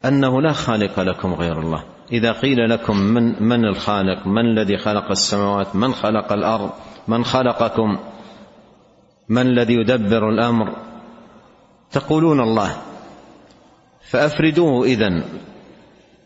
أنه 0.05 0.43
لا 0.43 0.53
خالق 0.53 1.01
لكم 1.01 1.35
غير 1.35 1.61
الله. 1.61 1.85
إذا 2.13 2.33
قيل 2.33 2.71
لكم 2.71 2.97
من 2.97 3.43
من 3.43 3.65
الخالق 3.65 4.27
من 4.27 4.59
الذي 4.59 4.77
خلق 4.77 5.11
السماوات 5.11 5.77
من 5.77 5.93
خلق 5.93 6.33
الأرض 6.33 6.71
من 7.09 7.25
خلقكم 7.25 7.99
من 9.29 9.43
الذي 9.43 9.75
يدبر 9.75 10.29
الأمر 10.29 10.77
تقولون 11.97 12.41
الله 12.41 12.76
فأفردوه 14.11 14.85
إذن 14.87 15.25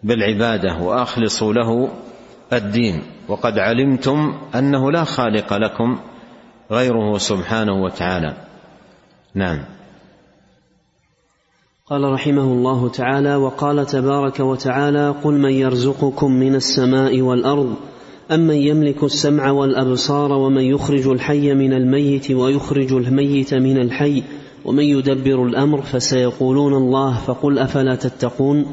بالعباده 0.03 0.79
وأخلصوا 0.83 1.53
له 1.53 1.89
الدين. 2.53 3.03
وقد 3.29 3.59
علمتم 3.59 4.35
أنه 4.55 4.93
لا 4.93 5.05
خالق 5.05 5.53
لكم 5.55 5.99
غيره 6.71 7.19
سبحانه 7.19 7.83
وتعالى. 7.83 8.35
نعم. 9.35 9.65
قال 11.87 12.13
رحمه 12.13 12.43
الله 12.43 12.89
تعالى 12.89 13.37
وقال 13.37 13.87
تبارك 13.87 14.41
وتعالى 14.41 15.15
قل 15.25 15.35
من 15.35 15.53
يرزقكم 15.53 16.33
من 16.33 16.55
السماء 16.55 17.21
والأرض 17.21 17.75
امن 18.31 18.55
يملك 18.55 19.05
السمع 19.05 19.51
والأبصار 19.51 20.33
ومن 20.33 20.63
يخرج 20.63 21.07
الحي 21.07 21.55
من 21.55 21.73
الميت 21.73 22.31
ويخرج 22.31 22.93
الميت 22.93 23.55
من 23.55 23.79
الحي 23.79 24.23
ومن 24.65 24.85
يدبر 24.85 25.45
الأمر 25.47 25.83
فسيقولون 25.83 26.75
الله 26.75 27.17
فقل 27.27 27.59
أفلا 27.59 27.95
تتقون 27.95 28.67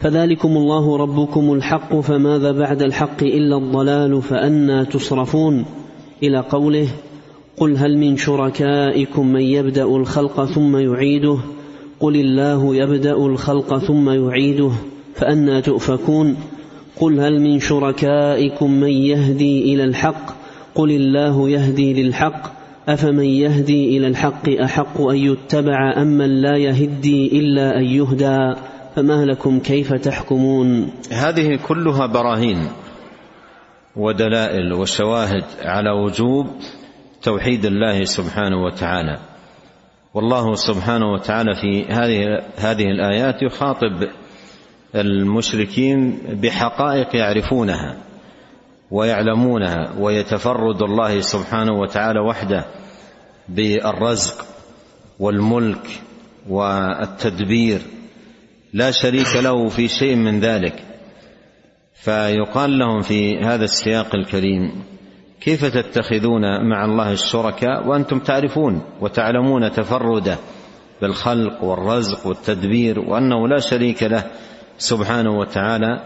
فذلكم 0.00 0.56
الله 0.56 0.96
ربكم 0.96 1.52
الحق 1.52 2.00
فماذا 2.00 2.52
بعد 2.52 2.82
الحق 2.82 3.22
إلا 3.22 3.56
الضلال 3.56 4.22
فانى 4.22 4.84
تصرفون 4.84 5.64
إلى 6.22 6.38
قوله 6.38 6.88
قل 7.56 7.76
هل 7.76 7.98
من 7.98 8.16
شركائكم 8.16 9.26
من 9.26 9.40
يبدأ 9.40 9.84
الخلق 9.84 10.44
ثم 10.44 10.76
يعيده 10.76 11.38
قل 12.00 12.16
الله 12.16 12.76
يبدأ 12.76 13.16
الخلق 13.16 13.78
ثم 13.78 14.10
يعيده 14.10 14.70
فانى 15.14 15.62
تؤفكون 15.62 16.36
قل 17.00 17.20
هل 17.20 17.40
من 17.40 17.60
شركائكم 17.60 18.70
من 18.70 18.90
يهدي 18.90 19.74
إلى 19.74 19.84
الحق 19.84 20.36
قل 20.74 20.90
الله 20.90 21.48
يهدي 21.48 22.02
للحق 22.02 22.55
أفمن 22.88 23.24
يهدي 23.24 23.96
إلى 23.96 24.06
الحق 24.06 24.48
أحق 24.48 25.00
أن 25.00 25.16
يتبع 25.16 26.02
أم 26.02 26.06
من 26.06 26.40
لا 26.40 26.56
يهدي 26.56 27.38
إلا 27.38 27.78
أن 27.78 27.84
يهدى؟ 27.84 28.60
فما 28.96 29.24
لكم 29.24 29.60
كيف 29.60 29.92
تحكمون؟ 29.92 30.90
هذه 31.12 31.58
كلها 31.68 32.06
براهين 32.06 32.68
ودلائل 33.96 34.72
وشواهد 34.72 35.44
على 35.62 35.90
وجوب 35.90 36.46
توحيد 37.22 37.64
الله 37.64 38.04
سبحانه 38.04 38.64
وتعالى. 38.64 39.18
والله 40.14 40.54
سبحانه 40.54 41.12
وتعالى 41.12 41.54
في 41.54 41.84
هذه 41.84 42.42
هذه 42.56 42.84
الآيات 42.84 43.42
يخاطب 43.42 44.08
المشركين 44.94 46.18
بحقائق 46.42 47.16
يعرفونها. 47.16 47.96
ويعلمونها 48.90 49.92
ويتفرد 49.98 50.82
الله 50.82 51.20
سبحانه 51.20 51.72
وتعالى 51.72 52.20
وحده 52.20 52.64
بالرزق 53.48 54.46
والملك 55.18 56.00
والتدبير. 56.48 57.80
لا 58.72 58.90
شريك 58.90 59.36
له 59.36 59.68
في 59.68 59.88
شيء 59.88 60.16
من 60.16 60.40
ذلك. 60.40 60.82
فيقال 61.94 62.78
لهم 62.78 63.00
في 63.00 63.38
هذا 63.38 63.64
السياق 63.64 64.14
الكريم 64.14 64.84
كيف 65.40 65.64
تتخذون 65.64 66.68
مع 66.68 66.84
الله 66.84 67.12
الشركاء 67.12 67.86
وأنتم 67.86 68.18
تعرفون 68.18 68.82
وتعلمون 69.00 69.72
تفرده 69.72 70.36
بالخلق 71.02 71.64
والرزق 71.64 72.26
والتدبير 72.26 73.00
وأنه 73.00 73.48
لا 73.48 73.58
شريك 73.58 74.02
له 74.02 74.24
سبحانه 74.78 75.38
وتعالى 75.38 76.00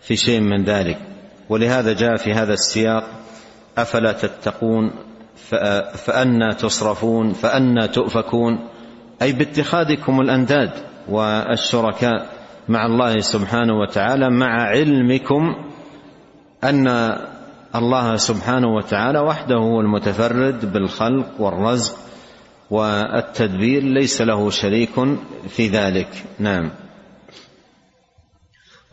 في 0.00 0.16
شيء 0.16 0.40
من 0.40 0.64
ذلك. 0.64 1.13
ولهذا 1.48 1.92
جاء 1.92 2.16
في 2.16 2.32
هذا 2.32 2.52
السياق 2.52 3.04
أفلا 3.78 4.12
تتقون؟ 4.12 4.90
فأنا 5.94 6.52
تصرفون؟ 6.52 7.32
فأنا 7.32 7.86
تؤفكون؟ 7.86 8.58
أي 9.22 9.32
باتخاذكم 9.32 10.20
الأنداد 10.20 10.70
والشركاء 11.08 12.26
مع 12.68 12.86
الله 12.86 13.20
سبحانه 13.20 13.80
وتعالى 13.80 14.30
مع 14.30 14.62
علمكم 14.62 15.54
أن 16.64 17.16
الله 17.74 18.16
سبحانه 18.16 18.74
وتعالى 18.74 19.18
وحده 19.18 19.54
هو 19.54 19.80
المتفرد 19.80 20.72
بالخلق 20.72 21.26
والرزق 21.38 21.96
والتدبير 22.70 23.82
ليس 23.82 24.22
له 24.22 24.50
شريك 24.50 24.90
في 25.48 25.68
ذلك. 25.68 26.08
نعم. 26.38 26.70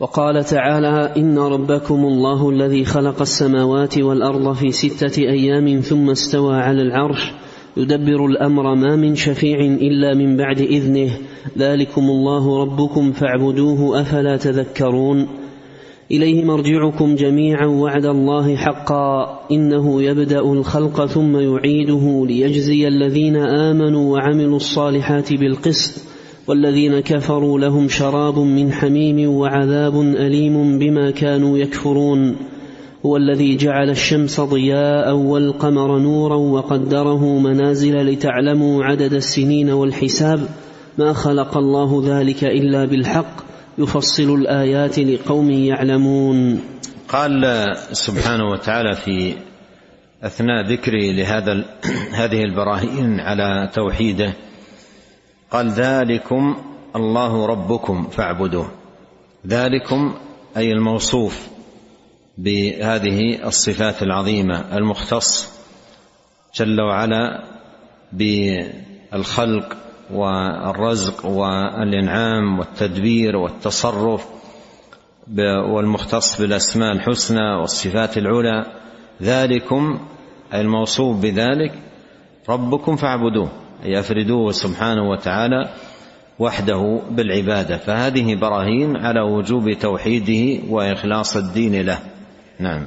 وقال 0.02 0.44
تعالى 0.44 1.12
إن 1.16 1.38
ربكم 1.38 2.04
الله 2.04 2.50
الذي 2.50 2.84
خلق 2.84 3.20
السماوات 3.20 3.98
والأرض 3.98 4.52
في 4.52 4.70
ستة 4.70 5.22
أيام 5.22 5.80
ثم 5.80 6.10
استوى 6.10 6.56
على 6.56 6.82
العرش 6.82 7.32
يدبر 7.76 8.26
الأمر 8.26 8.74
ما 8.74 8.96
من 8.96 9.14
شفيع 9.14 9.58
إلا 9.60 10.14
من 10.14 10.36
بعد 10.36 10.60
إذنه. 10.60 11.10
ذلكم 11.58 12.02
الله 12.02 12.62
ربكم 12.62 13.12
فاعبدوه 13.12 14.00
أفلا 14.00 14.36
تذكرون. 14.36 15.28
إليه 16.10 16.44
مرجعكم 16.44 17.14
جميعا 17.14 17.66
وعد 17.66 18.04
الله 18.04 18.56
حقا. 18.56 19.40
إنه 19.50 20.02
يبدأ 20.02 20.40
الخلق 20.40 21.06
ثم 21.06 21.36
يعيده 21.36 22.26
ليجزي 22.26 22.88
الذين 22.88 23.36
آمنوا 23.36 24.12
وعملوا 24.12 24.56
الصالحات 24.56 25.32
بالقسط. 25.32 26.11
والذين 26.46 27.00
كفروا 27.00 27.58
لهم 27.58 27.88
شراب 27.88 28.38
من 28.38 28.72
حميم 28.72 29.30
وعذاب 29.30 30.00
أليم 30.00 30.78
بما 30.78 31.10
كانوا 31.10 31.58
يكفرون. 31.58 32.36
هو 33.06 33.16
الذي 33.16 33.56
جعل 33.56 33.90
الشمس 33.90 34.40
ضياء 34.40 35.14
والقمر 35.14 35.98
نورا 35.98 36.36
وقدره 36.36 37.38
منازل 37.38 38.06
لتعلموا 38.06 38.84
عدد 38.84 39.12
السنين 39.12 39.70
والحساب. 39.70 40.40
ما 40.98 41.12
خلق 41.12 41.56
الله 41.56 42.02
ذلك 42.06 42.44
إلا 42.44 42.84
بالحق. 42.84 43.36
يفصل 43.78 44.34
الآيات 44.34 44.98
لقوم 44.98 45.50
يعلمون. 45.50 46.60
قال 47.08 47.66
سبحانه 47.92 48.44
وتعالى 48.44 48.94
في 48.94 49.34
أثناء 50.22 50.66
ذكره 50.72 51.12
لهذا 51.12 51.64
هذه 52.20 52.44
البراهين 52.44 53.20
على 53.20 53.70
توحيده 53.74 54.32
قال 55.52 55.70
ذلكم 55.70 56.56
الله 56.96 57.46
ربكم 57.46 58.08
فاعبدوه. 58.08 58.70
ذلكم 59.46 60.14
أي 60.56 60.72
الموصوف 60.72 61.48
بهذه 62.38 63.46
الصفات 63.46 64.02
العظيمة 64.02 64.76
المختص 64.76 65.48
جل 66.54 66.80
وعلا 66.80 67.44
بالخلق 68.12 69.76
والرزق 70.10 71.26
والإنعام 71.26 72.58
والتدبير 72.58 73.36
والتصرف 73.36 74.26
والمختص 75.72 76.40
بالأسماء 76.40 76.92
الحسنى 76.92 77.54
والصفات 77.60 78.18
العلى. 78.18 78.66
ذلكم 79.22 80.00
أي 80.54 80.60
الموصوف 80.60 81.20
بذلك 81.20 81.72
ربكم 82.48 82.96
فاعبدوه. 82.96 83.61
أي 83.84 83.98
أفردوه 83.98 84.52
سبحانه 84.52 85.10
وتعالى 85.10 85.68
وحده 86.38 87.00
بالعبادة. 87.10 87.76
فهذه 87.76 88.34
براهين 88.34 88.96
على 88.96 89.20
وجوب 89.20 89.72
توحيده 89.72 90.62
وإخلاص 90.68 91.36
الدين 91.36 91.86
له. 91.86 91.98
نعم. 92.60 92.86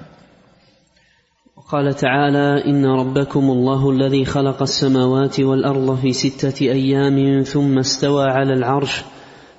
قال 1.72 1.94
تعالى 1.94 2.66
إن 2.66 2.86
ربكم 2.86 3.40
الله 3.40 3.90
الذي 3.90 4.26
خلق 4.26 4.62
السماوات 4.62 5.40
والأرض 5.40 5.96
في 5.96 6.14
ستة 6.14 6.62
أيام 6.62 7.42
ثم 7.42 7.80
استوى 7.80 8.24
على 8.24 8.54
العرش. 8.54 9.02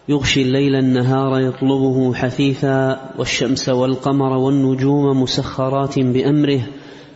يغشي 0.08 0.42
الليل 0.42 0.74
النهار 0.74 1.40
يطلبه 1.40 2.14
حثيثا 2.14 3.10
والشمس 3.18 3.68
والقمر 3.68 4.36
والنجوم 4.36 5.22
مسخرات 5.22 5.98
بأمره. 5.98 6.60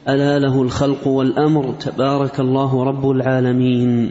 ألا 0.09 0.39
له 0.39 0.63
الخلق 0.63 1.07
والأمر 1.07 1.73
تبارك 1.73 2.41
الله 2.41 2.85
رب 2.85 3.11
العالمين. 3.11 4.11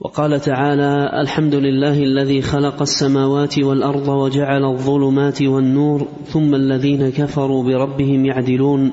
وقال 0.00 0.40
تعالى 0.40 1.20
الحمد 1.20 1.54
لله 1.54 2.02
الذي 2.02 2.42
خلق 2.42 2.82
السماوات 2.82 3.58
والأرض 3.58 4.08
وجعل 4.08 4.64
الظلمات 4.64 5.42
والنور 5.42 6.06
ثم 6.26 6.54
الذين 6.54 7.10
كفروا 7.10 7.62
بربهم 7.64 8.26
يعدلون. 8.26 8.90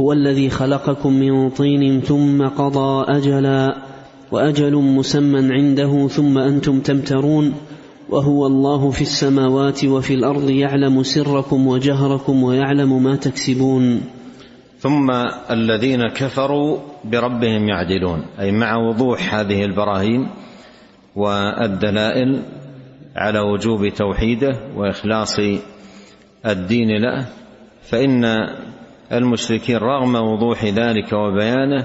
هو 0.00 0.12
الذي 0.12 0.50
خلقكم 0.50 1.12
من 1.12 1.50
طين 1.50 2.00
ثم 2.00 2.46
قضى 2.46 3.04
أجلا 3.08 3.76
وأجل 4.32 4.74
مسمى 4.76 5.54
عنده 5.54 6.08
ثم 6.08 6.38
أنتم 6.38 6.80
تمترون. 6.80 7.54
وهو 8.08 8.46
الله 8.46 8.90
في 8.90 9.02
السماوات 9.02 9.84
وفي 9.84 10.14
الأرض 10.14 10.50
يعلم 10.50 11.02
سركم 11.02 11.66
وجهركم 11.66 12.42
ويعلم 12.42 13.02
ما 13.02 13.16
تكسبون. 13.16 14.02
ثم 14.80 15.10
الذين 15.50 16.08
كفروا 16.08 16.78
بربهم 17.04 17.68
يعدلون 17.68 18.24
أي 18.40 18.52
مع 18.52 18.76
وضوح 18.76 19.34
هذه 19.34 19.64
البراهين 19.64 20.28
والدلائل 21.16 22.42
على 23.16 23.40
وجوب 23.40 23.88
توحيده 23.88 24.60
وإخلاص 24.76 25.38
الدين 26.46 26.88
له 26.88 27.26
فإن 27.82 28.24
المشركين 29.12 29.76
رغم 29.76 30.14
وضوح 30.14 30.64
ذلك 30.64 31.12
وبيانه 31.12 31.84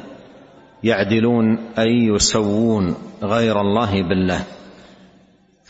يعدلون 0.83 1.59
أي 1.77 2.07
يسوون 2.15 2.95
غير 3.23 3.61
الله 3.61 4.01
بالله. 4.09 4.43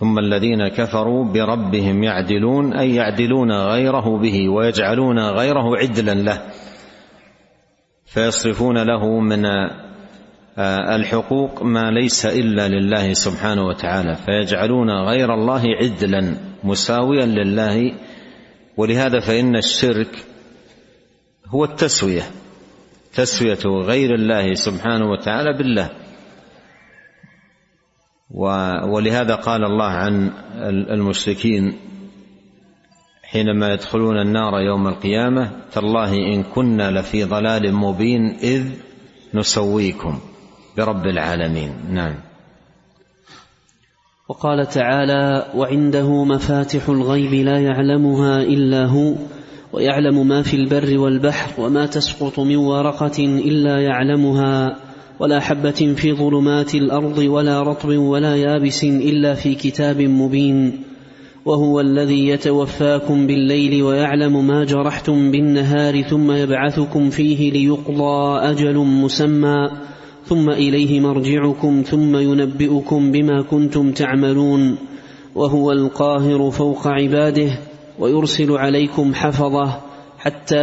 ثم 0.03 0.19
الذين 0.19 0.67
كفروا 0.67 1.25
بربهم 1.25 2.03
يعدلون 2.03 2.73
أي 2.73 2.95
يعدلون 2.95 3.51
غيره 3.51 4.17
به 4.17 4.49
ويجعلون 4.49 5.19
غيره 5.19 5.77
عدلا 5.77 6.13
له 6.13 6.41
فيصرفون 8.05 8.77
له 8.77 9.19
من 9.19 9.45
آه، 9.45 10.95
الحقوق 10.95 11.63
ما 11.63 11.91
ليس 11.91 12.25
إلا 12.25 12.67
لله 12.67 13.13
سبحانه 13.13 13.65
وتعالى 13.67 14.15
فيجعلون 14.15 14.89
غير 14.89 15.33
الله 15.33 15.63
عدلا 15.81 16.35
مساويا 16.63 17.25
لله 17.25 17.93
ولهذا 18.77 19.19
فإن 19.19 19.55
الشرك 19.55 20.25
هو 21.47 21.63
التسوية 21.63 22.23
تسوية 23.13 23.65
غير 23.65 24.15
الله 24.15 24.53
سبحانه 24.53 25.11
وتعالى 25.11 25.57
بالله. 25.57 25.89
ولهذا 28.33 29.35
قال 29.35 29.63
الله 29.63 29.85
عن 29.85 30.31
المشركين 30.91 31.73
حينما 33.23 33.73
يدخلون 33.73 34.21
النار 34.21 34.59
يوم 34.59 34.87
القيامة 34.87 35.51
تالله 35.71 36.13
إن 36.13 36.43
كنا 36.43 36.91
لفي 36.91 37.23
ضلال 37.23 37.73
مبين 37.73 38.37
إذ 38.43 38.65
نسويكم 39.33 40.19
برب 40.77 41.05
العالمين. 41.05 41.73
نعم. 41.89 42.15
وقال 44.29 44.67
تعالى 44.67 45.45
وعنده 45.55 46.23
مفاتح 46.23 46.89
الغيب 46.89 47.33
لا 47.33 47.59
يعلمها 47.59 48.41
إلا 48.41 48.85
هو 48.85 49.13
ويعلم 49.73 50.27
ما 50.27 50.41
في 50.41 50.55
البر 50.55 50.97
والبحر 50.99 51.61
وما 51.61 51.85
تسقط 51.85 52.39
من 52.39 52.55
ورقة 52.55 53.19
إلا 53.19 53.81
يعلمها. 53.81 54.75
ولا 55.23 55.39
حبة 55.39 55.93
في 55.95 56.13
ظلمات 56.13 56.75
الأرض 56.75 57.17
ولا 57.17 57.63
رطب 57.63 57.97
ولا 57.97 58.35
يابس 58.35 58.83
إلا 58.83 59.33
في 59.33 59.55
كتاب 59.55 60.01
مبين 60.01 60.79
وهو 61.45 61.79
الذي 61.79 62.27
يتوفاكم 62.27 63.27
بالليل 63.27 63.83
ويعلم 63.83 64.47
ما 64.47 64.63
جرحتم 64.63 65.31
بالنهار 65.31 66.01
ثم 66.01 66.31
يبعثكم 66.31 67.09
فيه 67.09 67.51
ليقضى 67.51 68.39
أجل 68.39 68.77
مسمى 68.77 69.69
ثم 70.25 70.49
إليه 70.49 70.99
مرجعكم 70.99 71.83
ثم 71.85 72.17
ينبئكم 72.17 73.11
بما 73.11 73.41
كنتم 73.41 73.91
تعملون 73.91 74.75
وهو 75.35 75.71
القاهر 75.71 76.51
فوق 76.51 76.87
عباده 76.87 77.59
ويرسل 77.99 78.51
عليكم 78.51 79.13
حفظه 79.13 79.92
حتى 80.23 80.55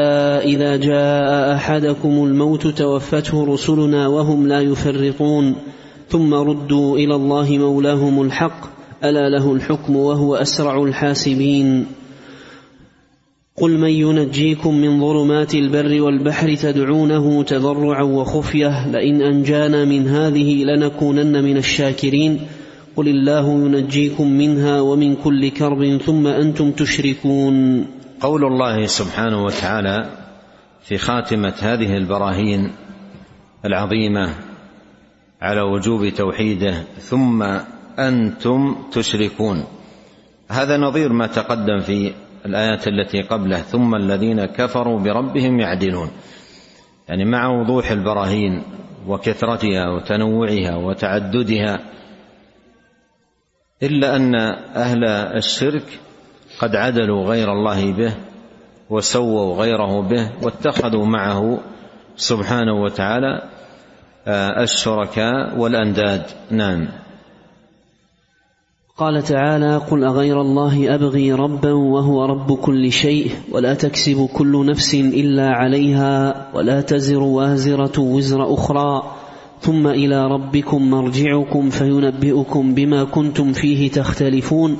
إذا 0.45 0.77
جاء 0.77 1.55
أحدكم 1.55 2.09
الموت 2.09 2.67
توفته 2.67 3.45
رسلنا 3.45 4.07
وهم 4.09 4.49
لا 4.49 4.61
يفرطون 4.61 5.55
ثم 6.09 6.35
ردوا 6.35 6.97
إلى 6.97 7.15
الله 7.15 7.51
مولاهم 7.51 8.23
الحق. 8.23 8.61
ألا 9.05 9.29
له 9.29 9.53
الحكم 9.53 9.97
وهو 9.97 10.37
أسرع 10.37 10.83
الحاسبين. 10.83 11.87
قل 13.57 13.79
من 13.79 13.91
ينجيكم 13.91 14.75
من 14.75 15.01
ظلمات 15.01 15.55
البر 15.55 16.03
والبحر 16.03 16.55
تدعونه 16.55 17.43
تضرعا 17.43 18.03
وخفية. 18.03 18.89
لئن 18.89 19.23
أنجانا 19.23 19.85
من 19.85 20.09
هذه 20.09 20.65
لنكونن 20.65 21.45
من 21.45 21.57
الشاكرين. 21.57 22.41
قل 22.97 23.09
الله 23.09 23.51
ينجيكم 23.51 24.33
منها 24.33 24.81
ومن 24.81 25.15
كل 25.15 25.51
كرب 25.51 26.01
ثم 26.07 26.27
أنتم 26.27 26.71
تشركون. 26.71 27.87
قول 28.21 28.45
الله 28.45 28.87
سبحانه 28.87 29.45
وتعالى 29.45 30.11
في 30.83 30.99
خاتمة 30.99 31.55
هذه 31.63 31.97
البراهين 31.97 32.73
العظيمة 33.65 34.35
على 35.43 35.61
وجوب 35.61 36.09
توحيده 36.09 36.73
ثم 36.99 37.43
أنتم 37.99 38.77
تشركون. 38.93 39.65
هذا 40.51 40.77
نظير 40.77 41.13
ما 41.13 41.27
تقدم 41.27 41.79
في 41.79 42.13
الآيات 42.47 42.89
التي 42.89 43.23
قبله 43.23 43.57
ثم 43.57 43.95
الذين 43.95 44.45
كفروا 44.45 45.01
بربهم 45.01 45.61
يعدلون. 45.61 46.11
يعني 47.09 47.25
مع 47.25 47.49
وضوح 47.49 47.91
البراهين 47.91 48.63
وكثرتها 49.07 49.91
وتنوعها 49.91 50.77
وتعددها 50.77 51.79
إلا 53.83 54.17
أن 54.17 54.35
أهل 54.75 55.05
الشرك 55.37 56.01
قد 56.61 56.77
عدلوا 56.77 57.25
غير 57.25 57.53
الله 57.53 57.93
به 57.93 58.13
وسووا 58.91 59.57
غيره 59.57 60.01
به 60.01 60.31
واتخذوا 60.43 61.05
معه 61.05 61.59
سبحانه 62.17 62.83
وتعالى 62.83 63.43
آه، 64.27 64.63
الشركاء 64.63 65.59
والأنداد. 65.59 66.23
نعم. 66.51 66.89
قال 68.97 69.23
تعالى 69.23 69.77
قل 69.77 70.05
أغير 70.05 70.41
الله 70.41 70.95
أبغي 70.95 71.33
ربا 71.33 71.73
وهو 71.73 72.25
رب 72.25 72.53
كل 72.53 72.93
شيء 72.93 73.31
ولا 73.53 73.75
تكسب 73.75 74.29
كل 74.35 74.67
نفس 74.67 74.95
إلا 74.95 75.49
عليها 75.51 76.47
ولا 76.55 76.81
تزر 76.81 77.23
وازرة 77.23 78.01
وزر 78.01 78.55
أخرى. 78.55 79.03
ثم 79.61 79.87
إلى 79.87 80.27
ربكم 80.27 80.91
مرجعكم 80.91 81.71
فينبئكم 81.71 82.75
بما 82.75 83.05
كنتم 83.05 83.53
فيه 83.53 83.91
تختلفون. 83.91 84.77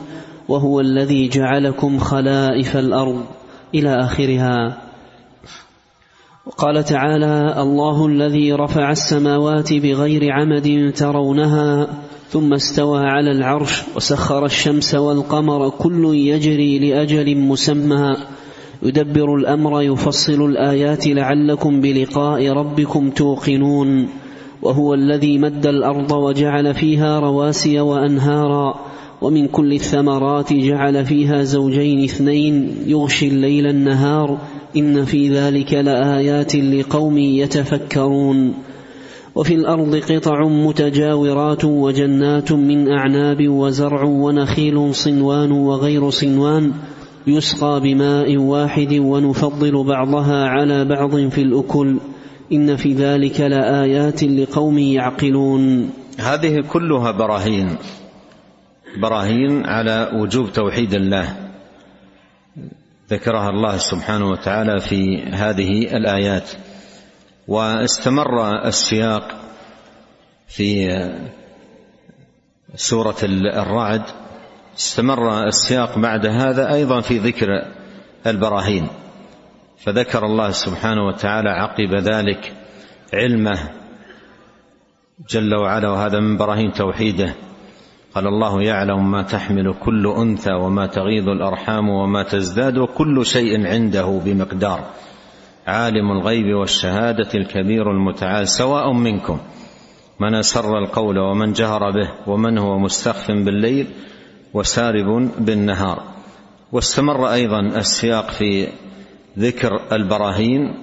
وهو 0.51 0.81
الذي 0.81 1.29
جعلكم 1.29 1.99
خلائف 1.99 2.77
الأرض 2.77 3.25
إلى 3.75 4.05
آخرها. 4.05 4.79
وقال 6.47 6.85
تعالى 6.85 7.55
الله 7.63 8.07
الذي 8.07 8.53
رفع 8.53 8.91
السماوات 8.91 9.73
بغير 9.73 10.33
عمد 10.33 10.93
ترونها 10.97 11.89
ثم 12.29 12.55
استوى 12.55 13.01
على 13.01 13.31
العرش 13.31 13.83
وسخر 13.97 14.45
الشمس 14.45 14.95
والقمر 14.95 15.69
كل 15.69 16.05
يجري 16.15 16.79
لأجل 16.79 17.37
مسمى. 17.37 18.17
يدبر 18.83 19.35
الأمر 19.35 19.83
يفصل 19.83 20.45
الآيات 20.45 21.07
لعلكم 21.07 21.81
بلقاء 21.81 22.49
ربكم 22.49 23.11
توقنون. 23.11 24.09
وهو 24.63 24.95
الذي 24.95 25.39
مد 25.39 25.67
الأرض 25.67 26.13
وجعل 26.13 26.75
فيها 26.75 27.21
رواسي 27.21 27.81
وأنهارا. 27.81 28.90
ومن 29.21 29.49
كل 29.49 29.73
الثمرات 29.73 30.53
جعل 30.53 31.07
فيها 31.07 31.43
زوجين 31.43 32.05
اثنين 32.05 32.75
يغشي 32.87 33.29
الليل 33.29 33.67
النهار 33.67 34.39
إن 34.77 35.05
في 35.05 35.29
ذلك 35.29 35.75
لآيات 35.75 36.57
لقوم 36.57 37.19
يتفكرون 37.19 38.55
وفي 39.35 39.55
الأرض 39.55 39.97
قطع 39.97 40.49
متجاورات 40.49 41.65
وجنات 41.65 42.53
من 42.53 42.93
أعناب 42.93 43.49
وزرع 43.49 44.03
ونخيل 44.03 44.95
صنوان 44.95 45.53
وغير 45.53 46.11
صنوان 46.11 46.73
يسقى 47.27 47.81
بماء 47.81 48.37
واحد 48.37 48.93
ونفضل 48.93 49.85
بعضها 49.85 50.45
على 50.49 50.85
بعض 50.85 51.17
في 51.17 51.43
الأكل 51.43 51.97
إن 52.53 52.77
في 52.77 52.93
ذلك 52.93 53.41
لآيات 53.41 54.25
لقوم 54.25 54.79
يعقلون. 54.79 55.91
هذه 56.19 56.61
كلها 56.73 57.11
براهين. 57.11 57.77
براهين 58.97 59.67
على 59.67 60.11
وجوب 60.15 60.53
توحيد 60.53 60.95
الله. 60.95 61.37
ذكرها 63.11 63.49
الله 63.51 63.77
سبحانه 63.77 64.31
وتعالى 64.31 64.81
في 64.81 65.23
هذه 65.23 65.97
الآيات. 65.97 66.51
واستمر 67.49 68.65
السياق 68.67 69.41
في 70.49 70.89
سورة 72.75 73.17
الرعد. 73.57 74.03
استمر 74.79 75.47
السياق 75.47 75.99
بعد 75.99 76.27
هذا 76.27 76.73
أيضا 76.75 77.01
في 77.01 77.19
ذكر 77.19 77.49
البراهين. 78.27 78.89
فذكر 79.79 80.27
الله 80.27 80.51
سبحانه 80.51 81.07
وتعالى 81.07 81.51
عقب 81.51 81.95
ذلك 81.95 82.53
علمه. 83.15 83.71
جل 85.29 85.55
وعلا 85.55 85.91
وهذا 85.91 86.21
من 86.21 86.37
براهين 86.37 86.73
توحيده. 86.73 87.35
قال 88.15 88.27
الله 88.27 88.63
يعلم 88.63 89.11
ما 89.11 89.23
تحمل 89.23 89.75
كل 89.81 90.07
أنثى 90.07 90.53
وما 90.53 90.87
تغيض 90.87 91.29
الأرحام 91.29 91.89
وما 91.89 92.23
تزداد 92.23 92.79
وكل 92.79 93.27
شيء 93.27 93.67
عنده 93.67 94.21
بمقدار. 94.25 94.81
عالم 95.67 96.13
الغيب 96.13 96.55
والشهادة 96.55 97.29
الكبير 97.35 97.91
المتعال 97.91 98.49
سواء 98.49 98.93
منكم. 98.93 99.39
من 100.21 100.35
أسر 100.35 100.79
القول 100.79 101.19
ومن 101.19 101.53
جهر 101.53 101.91
به 101.91 102.11
ومن 102.27 102.59
هو 102.59 102.79
مستخف 102.79 103.31
بالليل 103.31 103.87
وسارب 104.55 105.31
بالنهار. 105.39 106.03
واستمر 106.73 107.33
أيضا 107.33 107.61
السياق 107.61 108.31
في 108.31 108.69
ذكر 109.39 109.81
البراهين 109.93 110.75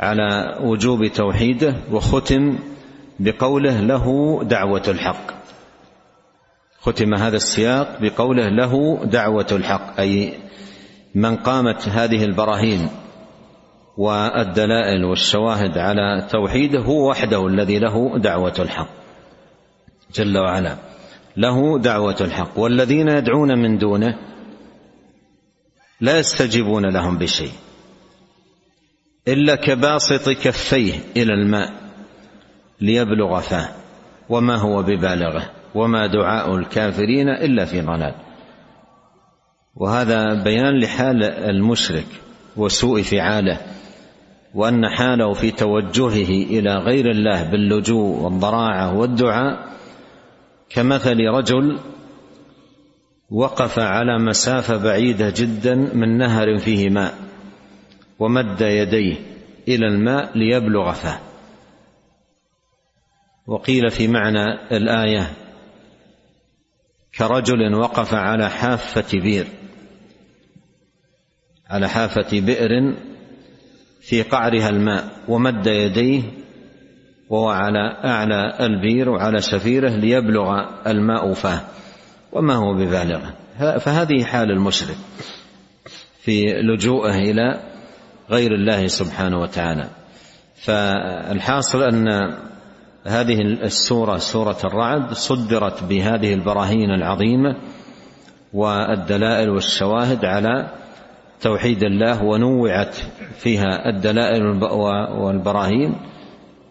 على 0.00 0.58
وجوب 0.60 1.06
توحيده 1.06 1.74
وختم 1.92 2.58
بقوله 3.20 3.80
له 3.80 4.38
دعوة 4.44 4.82
الحق. 4.88 5.45
ختم 6.86 7.14
هذا 7.14 7.36
السياق 7.36 7.98
بقوله 8.00 8.48
له 8.48 9.04
دعوة 9.04 9.46
الحق 9.52 10.00
أي 10.00 10.34
من 11.14 11.36
قامت 11.36 11.88
هذه 11.88 12.24
البراهين 12.24 12.88
والدلائل 13.96 15.04
والشواهد 15.04 15.78
على 15.78 16.26
توحيده 16.30 16.80
هو 16.80 17.10
وحده 17.10 17.46
الذي 17.46 17.78
له 17.78 18.18
دعوة 18.18 18.54
الحق. 18.58 18.88
جل 20.14 20.38
وعلا 20.38 20.76
له 21.36 21.78
دعوة 21.78 22.16
الحق 22.20 22.58
والذين 22.58 23.08
يدعون 23.08 23.58
من 23.58 23.78
دونه 23.78 24.18
لا 26.00 26.18
يستجيبون 26.18 26.86
لهم 26.86 27.18
بشيء 27.18 27.52
إلا 29.28 29.54
كباسط 29.54 30.28
كفيه 30.28 30.94
إلى 31.16 31.34
الماء 31.34 31.72
ليبلغ 32.80 33.40
فاه 33.40 33.68
وما 34.28 34.56
هو 34.56 34.82
ببالغه. 34.82 35.55
وما 35.76 36.06
دعاء 36.06 36.54
الكافرين 36.54 37.28
إلا 37.28 37.64
في 37.64 37.80
ضلال. 37.80 38.14
وهذا 39.74 40.42
بيان 40.44 40.80
لحال 40.80 41.24
المشرك 41.24 42.06
وسوء 42.56 43.02
فعاله 43.02 43.60
وأن 44.54 44.88
حاله 44.88 45.32
في 45.32 45.50
توجهه 45.50 46.44
إلى 46.44 46.76
غير 46.76 47.10
الله 47.10 47.50
باللجوء 47.50 48.22
والضراعة 48.22 48.98
والدعاء 48.98 49.76
كمثل 50.70 51.20
رجل 51.20 51.78
وقف 53.30 53.78
على 53.78 54.18
مسافة 54.18 54.76
بعيدة 54.76 55.32
جدا 55.36 55.74
من 55.74 56.18
نهر 56.18 56.58
فيه 56.58 56.90
ماء 56.90 57.14
ومد 58.18 58.60
يديه 58.60 59.16
إلى 59.68 59.86
الماء 59.86 60.38
ليبلغ 60.38 60.92
فاه. 60.92 61.18
وقيل 63.46 63.90
في 63.90 64.08
معنى 64.08 64.44
الآية 64.72 65.30
كرجل 67.18 67.74
وقف 67.74 68.14
على 68.14 68.50
حافة 68.50 69.18
بئر 69.20 69.46
على 71.70 71.88
حافة 71.88 72.40
بئر 72.40 72.94
في 74.00 74.22
قعرها 74.22 74.68
الماء 74.68 75.04
ومد 75.28 75.66
يديه 75.66 76.22
وهو 77.28 77.48
على 77.48 77.96
أعلى 78.04 78.56
البير 78.60 79.08
وعلى 79.08 79.42
شفيره 79.42 79.88
ليبلغ 79.88 80.64
الماء 80.86 81.32
فاه 81.32 81.60
وما 82.32 82.54
هو 82.54 82.74
ببالغه. 82.74 83.34
فهذه 83.58 84.24
حال 84.24 84.50
المشرك 84.50 84.96
في 86.20 86.44
لجوءه 86.44 87.14
إلى 87.14 87.60
غير 88.30 88.54
الله 88.54 88.86
سبحانه 88.86 89.40
وتعالى. 89.40 89.88
فالحاصل 90.56 91.82
أن 91.82 92.08
هذه 93.06 93.40
السورة 93.40 94.16
سورة 94.16 94.58
الرعد 94.64 95.12
صدرت 95.12 95.84
بهذه 95.84 96.34
البراهين 96.34 96.90
العظيمة 96.90 97.56
والدلائل 98.52 99.50
والشواهد 99.50 100.24
على 100.24 100.70
توحيد 101.40 101.82
الله 101.82 102.24
ونوعت 102.24 102.96
فيها 103.38 103.88
الدلائل 103.88 104.42
والبراهين. 105.20 105.94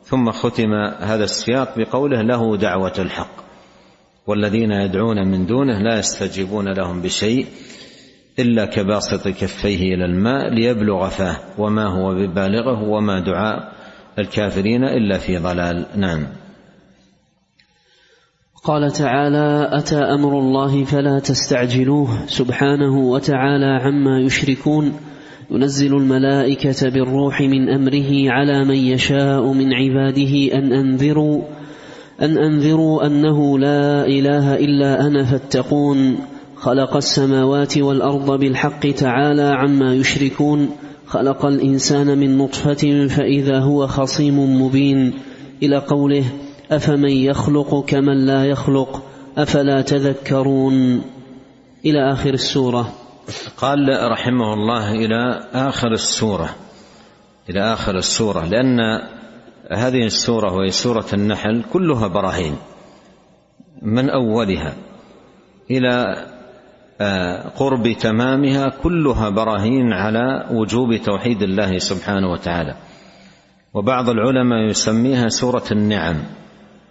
ثم 0.03 0.31
ختم 0.31 0.73
هذا 0.99 1.23
السياق 1.23 1.73
بقوله 1.77 2.21
له 2.21 2.57
دعوة 2.57 2.93
الحق. 2.99 3.45
والذين 4.27 4.71
يدعون 4.71 5.27
من 5.27 5.45
دونه 5.45 5.79
لا 5.79 5.99
يستجيبون 5.99 6.73
لهم 6.73 7.01
بشيء 7.01 7.45
إلا 8.39 8.65
كباسط 8.65 9.27
كفيه 9.27 9.95
إلى 9.95 10.05
الماء 10.05 10.49
ليبلغ 10.49 11.09
فاه 11.09 11.37
وما 11.57 11.85
هو 11.85 12.13
ببالغه 12.13 12.83
وما 12.83 13.19
دعاء 13.19 13.71
الكافرين 14.19 14.83
إلا 14.83 15.17
في 15.17 15.37
ضلال. 15.37 15.85
نعم. 15.95 16.27
قال 18.63 18.91
تعالى 18.91 19.69
أتى 19.71 19.95
أمر 19.95 20.39
الله 20.39 20.83
فلا 20.83 21.19
تستعجلوه 21.19 22.25
سبحانه 22.27 22.97
وتعالى 22.97 23.79
عما 23.81 24.19
يشركون. 24.25 24.93
ينزل 25.51 25.95
الملائكة 25.95 26.89
بالروح 26.89 27.41
من 27.41 27.69
أمره 27.69 28.31
على 28.31 28.65
من 28.65 28.75
يشاء 28.75 29.53
من 29.53 29.73
عباده 29.73 30.53
أن 30.53 30.73
أنذروا 30.73 31.43
أن 32.21 32.37
أنذروا 32.37 33.05
أنه 33.05 33.59
لا 33.59 34.05
إله 34.05 34.55
إلا 34.55 35.07
أنا 35.07 35.23
فاتقون. 35.23 36.17
خلق 36.55 36.95
السماوات 36.95 37.77
والأرض 37.77 38.39
بالحق 38.39 38.89
تعالى 38.91 39.55
عما 39.57 39.93
يشركون. 39.93 40.69
خلق 41.15 41.45
الإنسان 41.45 42.17
من 42.17 42.37
نطفة 42.37 43.07
فإذا 43.07 43.59
هو 43.59 43.87
خصيم 43.87 44.61
مبين. 44.61 45.13
إلى 45.63 45.77
قوله 45.77 46.23
أفمن 46.71 47.09
يخلق 47.09 47.85
كمن 47.85 48.25
لا 48.25 48.45
يخلق 48.45 49.03
أفلا 49.37 49.81
تذكرون؟ 49.81 51.01
إلى 51.85 52.11
آخر 52.11 52.33
السورة. 52.33 52.93
قال 53.57 54.11
رحمه 54.11 54.53
الله 54.53 54.91
إلى 54.91 55.49
آخر 55.53 55.91
السورة. 55.91 56.49
إلى 57.49 57.73
آخر 57.73 57.97
السورة 57.97 58.45
لأن 58.45 58.79
هذه 59.71 60.05
السورة 60.05 60.53
وهي 60.53 60.69
سورة 60.69 61.05
النحل 61.13 61.63
كلها 61.73 62.07
براهين 62.07 62.55
من 63.81 64.09
أولها 64.09 64.75
إلى 65.71 66.25
قرب 67.55 67.91
تمامها 67.99 68.69
كلها 68.83 69.29
براهين 69.29 69.93
على 69.93 70.47
وجوب 70.51 70.95
توحيد 70.95 71.41
الله 71.41 71.77
سبحانه 71.77 72.31
وتعالى. 72.31 72.75
وبعض 73.73 74.09
العلماء 74.09 74.69
يسميها 74.69 75.27
سورة 75.27 75.63
النعم 75.71 76.15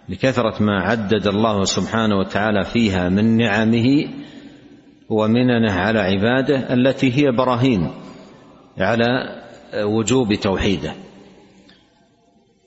لكثرة 0.09 0.63
ما 0.63 0.79
عدد 0.81 1.27
الله 1.27 1.63
سبحانه 1.63 2.15
وتعالى 2.15 2.63
فيها 2.63 3.09
من 3.09 3.37
نعمه 3.37 4.07
ومننه 5.09 5.71
على 5.71 5.99
عباده 5.99 6.73
التي 6.73 7.11
هي 7.17 7.31
براهين 7.31 7.91
على 8.77 9.05
وجوب 9.83 10.33
توحيده. 10.33 10.93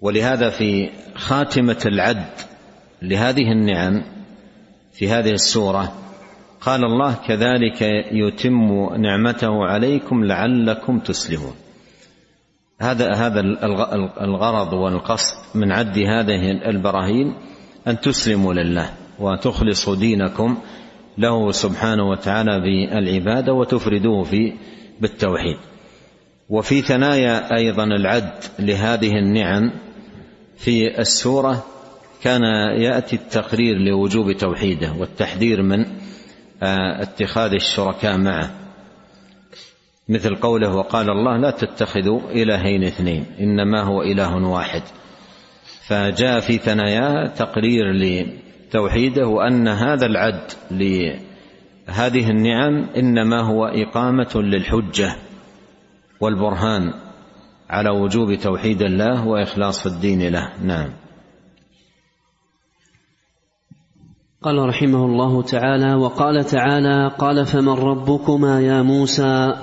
ولهذا 0.01 0.51
في 0.51 0.90
خاتمة 1.14 1.83
العد 1.87 2.31
لهذه 3.03 3.53
النعم 3.53 4.03
في 4.92 5.11
هذه 5.11 5.31
السورة 5.31 5.92
قال 6.61 6.85
الله 6.85 7.14
كذلك 7.27 7.83
يتم 8.12 8.88
نعمته 8.97 9.64
عليكم 9.64 10.25
لعلكم 10.25 10.99
تسلمون. 10.99 11.55
هذا 12.81 13.14
هذا 13.14 13.40
الغرض 14.21 14.73
والقصد 14.73 15.37
من 15.55 15.73
عد 15.73 15.99
هذه 15.99 16.51
البراهين 16.51 17.35
أن 17.88 18.01
تسلموا 18.01 18.55
لله 18.55 18.90
وتخلصوا 19.18 19.97
دينكم 19.97 20.59
له 21.18 21.51
سبحانه 21.53 22.09
وتعالى 22.09 22.61
بالعبادة 22.61 23.53
وتفردوه 23.53 24.23
في 24.23 24.53
بالتوحيد. 25.01 25.57
وفي 26.49 26.81
ثنايا 26.81 27.57
أيضا 27.57 27.85
العد 27.85 28.33
لهذه 28.59 29.12
النعم 29.12 29.71
في 30.57 31.01
السورة 31.01 31.64
كان 32.23 32.42
يأتي 32.81 33.16
التقرير 33.16 33.77
لوجوب 33.79 34.33
توحيده 34.33 34.92
والتحذير 34.99 35.62
من 35.62 35.87
اتخاذ 36.62 37.53
الشركاء 37.55 38.18
معه. 38.18 38.51
مثل 40.09 40.35
قوله 40.35 40.75
وقال 40.75 41.11
الله 41.11 41.37
لا 41.37 41.51
تتخذوا 41.51 42.21
إلهين 42.31 42.85
اثنين 42.85 43.27
إنما 43.40 43.83
هو 43.83 44.03
إله 44.03 44.37
واحد. 44.37 44.83
فجاء 45.88 46.40
في 46.40 46.59
ثناياه 46.59 47.27
تقرير 47.27 47.85
توحيده 48.71 49.27
وان 49.27 49.68
هذا 49.68 50.07
العد 50.07 50.53
لهذه 50.71 52.31
النعم 52.31 52.88
إنما 52.97 53.40
هو 53.40 53.66
إقامة 53.66 54.31
للحجة 54.35 55.16
والبرهان 56.21 56.92
على 57.71 57.90
وجوب 57.90 58.35
توحيد 58.35 58.83
الله 58.83 59.27
وإخلاص 59.27 59.87
الدين 59.87 60.29
له. 60.29 60.53
نعم. 60.62 60.90
قال 64.42 64.68
رحمه 64.68 65.05
الله 65.05 65.42
تعالى 65.42 65.94
وقال 65.94 66.44
تعالى 66.44 67.11
قال 67.18 67.46
فمن 67.46 67.68
ربكما 67.68 68.61
يا 68.61 68.83
موسى؟ 68.83 69.55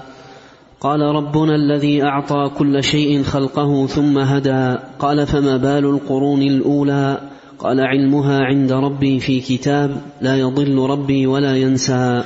قال 0.82 1.02
ربنا 1.02 1.56
الذي 1.56 2.04
أعطى 2.04 2.52
كل 2.58 2.84
شيء 2.84 3.24
خلقه 3.24 3.88
ثم 3.88 4.18
هدى. 4.18 4.76
قال 5.00 5.28
فما 5.28 5.58
بال 5.58 5.86
القرون 5.86 6.42
الأولى؟ 6.42 7.18
قال 7.60 7.80
علمها 7.80 8.40
عند 8.40 8.72
ربي 8.72 9.20
في 9.20 9.40
كتاب 9.40 10.02
لا 10.22 10.38
يضل 10.38 10.90
ربي 10.90 11.28
ولا 11.28 11.56
ينسى. 11.56 12.24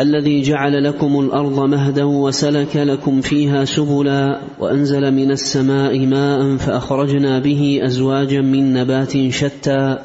الذي 0.00 0.42
جعل 0.42 0.84
لكم 0.84 1.20
الأرض 1.20 1.60
مهدا 1.60 2.04
وسلك 2.04 2.76
لكم 2.76 3.20
فيها 3.20 3.64
سبلا 3.64 4.40
وأنزل 4.60 5.14
من 5.14 5.30
السماء 5.30 6.06
ماء 6.06 6.56
فأخرجنا 6.56 7.38
به 7.38 7.80
أزواجا 7.84 8.40
من 8.40 8.72
نبات 8.72 9.28
شتى. 9.30 9.98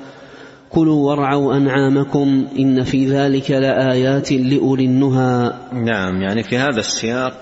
كلوا 0.73 1.09
وارعوا 1.09 1.57
أنعامكم 1.57 2.47
إن 2.59 2.83
في 2.83 3.05
ذلك 3.05 3.51
لآيات 3.51 4.31
لاولي 4.31 4.85
النهى 4.85 5.53
نعم 5.73 6.21
يعني 6.21 6.43
في 6.43 6.57
هذا 6.57 6.79
السياق 6.79 7.33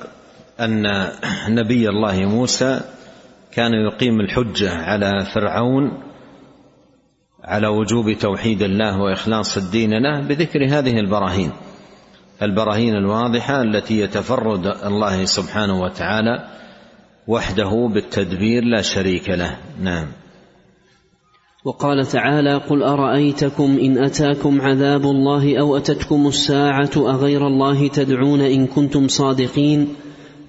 أن 0.59 0.83
نبي 1.49 1.89
الله 1.89 2.25
موسى 2.25 2.81
كان 3.51 3.73
يقيم 3.73 4.19
الحجة 4.19 4.71
على 4.71 5.25
فرعون 5.33 5.91
على 7.43 7.67
وجوب 7.67 8.11
توحيد 8.11 8.61
الله 8.61 9.01
وإخلاص 9.01 9.57
الدين 9.57 9.89
له 9.93 10.21
بذكر 10.21 10.65
هذه 10.65 10.99
البراهين. 10.99 11.51
البراهين 12.41 12.95
الواضحة 12.95 13.61
التي 13.61 13.99
يتفرد 13.99 14.67
الله 14.85 15.25
سبحانه 15.25 15.81
وتعالى 15.81 16.47
وحده 17.27 17.89
بالتدبير 17.93 18.63
لا 18.63 18.81
شريك 18.81 19.29
له. 19.29 19.57
نعم. 19.81 20.07
وقال 21.63 22.05
تعالى 22.05 22.55
قل 22.57 22.83
أرأيتكم 22.83 23.79
إن 23.81 24.03
أتاكم 24.03 24.61
عذاب 24.61 25.03
الله 25.05 25.59
أو 25.59 25.77
أتتكم 25.77 26.27
الساعة 26.27 26.91
أغير 26.97 27.47
الله 27.47 27.87
تدعون 27.87 28.41
إن 28.41 28.67
كنتم 28.67 29.07
صادقين؟ 29.07 29.95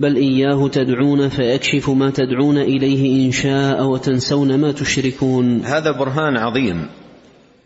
بل 0.01 0.17
إياه 0.17 0.69
تدعون 0.69 1.29
فيكشف 1.29 1.91
ما 1.91 2.11
تدعون 2.11 2.59
إليه 2.59 3.27
إن 3.27 3.33
شاء 3.33 3.85
وتنسون 3.85 4.61
ما 4.61 4.73
تشركون. 4.73 5.61
هذا 5.61 5.91
برهان 5.91 6.37
عظيم 6.37 6.89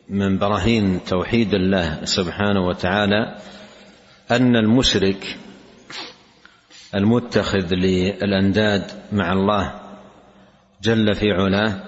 من 0.08 0.38
براهين 0.38 1.00
توحيد 1.04 1.54
الله 1.54 2.04
سبحانه 2.04 2.66
وتعالى 2.66 3.36
أن 4.30 4.56
المشرك 4.56 5.36
المتخذ 6.94 7.74
للأنداد 7.74 8.82
مع 9.12 9.32
الله 9.32 9.72
جل 10.82 11.14
في 11.14 11.30
علاه 11.30 11.85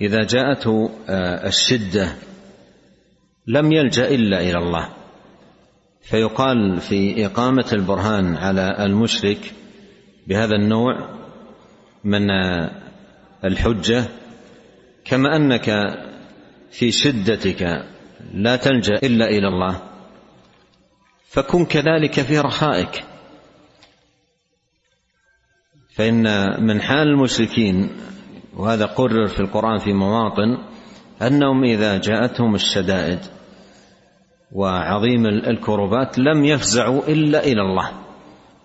إذا 0.00 0.22
جاءته 0.22 0.90
آه، 1.08 1.46
الشدة 1.46 2.16
لم 3.46 3.72
يلجأ 3.72 4.08
إلا 4.08 4.40
إلى 4.40 4.58
الله. 4.58 4.88
فيقال 6.02 6.80
في 6.80 7.26
إقامة 7.26 7.70
البرهان 7.72 8.36
على 8.36 8.84
المشرك 8.84 9.52
بهذا 10.26 10.54
النوع 10.54 11.08
من 12.04 12.30
الحجة 13.44 14.04
كما 15.04 15.36
أنك 15.36 15.70
في 16.70 16.92
شدتك 16.92 17.86
لا 18.34 18.56
تلجأ 18.56 18.94
إلا 18.94 19.28
إلى 19.28 19.48
الله 19.48 19.82
فكن 21.28 21.64
كذلك 21.64 22.20
في 22.20 22.38
رخائك. 22.38 23.04
فإن 25.94 26.24
من 26.66 26.80
حال 26.80 27.08
المشركين 27.08 27.90
وهذا 28.56 28.86
قرر 28.86 29.26
في 29.26 29.40
القرآن 29.40 29.78
في 29.78 29.92
مواطن 29.92 30.58
أنهم 31.22 31.64
إذا 31.64 31.98
جاءتهم 31.98 32.54
الشدائد 32.54 33.18
وعظيم 34.52 35.26
الكربات 35.26 36.18
لم 36.18 36.44
يفزعوا 36.44 37.02
إلا 37.08 37.44
إلى 37.44 37.62
الله 37.62 37.90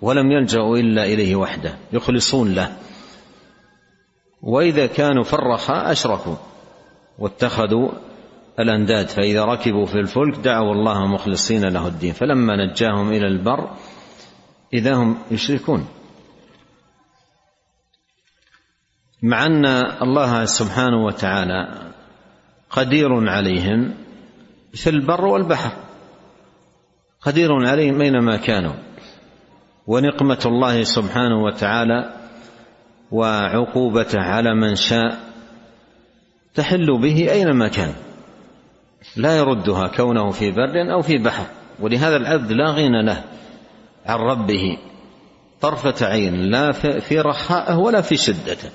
ولم 0.01 0.31
يلجأوا 0.31 0.77
إلا 0.77 1.05
إليه 1.05 1.35
وحده 1.35 1.73
يخلصون 1.93 2.53
له. 2.53 2.77
وإذا 4.41 4.85
كانوا 4.85 5.23
في 5.23 5.33
الرخاء 5.33 5.91
أشركوا 5.91 6.35
واتخذوا 7.19 7.89
الأنداد 8.59 9.09
فإذا 9.09 9.45
ركبوا 9.45 9.85
في 9.85 9.95
الفلك 9.95 10.37
دعوا 10.43 10.73
الله 10.73 11.07
مخلصين 11.07 11.65
له 11.65 11.87
الدين. 11.87 12.13
فلما 12.13 12.65
نجاهم 12.65 13.09
إلى 13.09 13.27
البر 13.27 13.69
إذا 14.73 14.95
هم 14.95 15.17
يشركون. 15.31 15.85
مع 19.21 19.45
أن 19.45 19.65
الله 20.01 20.45
سبحانه 20.45 21.05
وتعالى 21.05 21.91
قدير 22.69 23.29
عليهم 23.29 23.93
في 24.73 24.89
البر 24.89 25.25
والبحر. 25.25 25.71
قدير 27.21 27.67
عليهم 27.67 28.01
أينما 28.01 28.37
كانوا. 28.37 28.73
ونقمة 29.87 30.39
الله 30.45 30.83
سبحانه 30.83 31.43
وتعالى 31.43 32.13
وعقوبته 33.11 34.19
على 34.19 34.55
من 34.55 34.75
شاء 34.75 35.17
تحل 36.53 37.01
به 37.01 37.31
أينما 37.31 37.67
كان. 37.67 37.93
لا 39.17 39.37
يردها 39.37 39.87
كونه 39.87 40.29
في 40.29 40.51
بر 40.51 40.93
أو 40.93 41.01
في 41.01 41.17
بحر. 41.17 41.45
ولهذا 41.79 42.15
العبد 42.15 42.51
لا 42.51 42.71
غنى 42.71 43.05
له 43.05 43.23
عن 44.05 44.19
ربه 44.19 44.77
طرفة 45.61 46.05
عين 46.05 46.35
لا 46.35 46.71
في 46.99 47.19
رخائه 47.19 47.75
ولا 47.77 48.01
في 48.01 48.17
شدته 48.17 48.69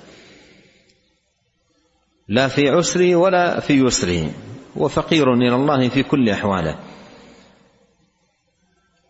لا 2.29 2.49
في 2.49 2.69
عسره 2.69 3.17
ولا 3.17 3.61
في 3.61 3.73
يسره 3.73 4.31
هو 4.79 4.89
فقير 4.89 5.35
إلى 5.35 5.55
الله 5.55 5.89
في 5.89 6.03
كل 6.03 6.29
أحواله. 6.29 6.79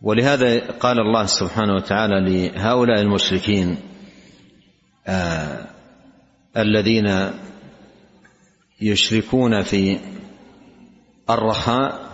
ولهذا 0.02 0.70
قال 0.70 0.98
الله 0.98 1.26
سبحانه 1.26 1.74
وتعالى 1.74 2.20
لهؤلاء 2.20 3.00
المشركين 3.00 3.76
آه 5.06 5.66
الذين 6.56 7.30
يشركون 8.80 9.62
في 9.62 10.00
الرخاء 11.30 12.06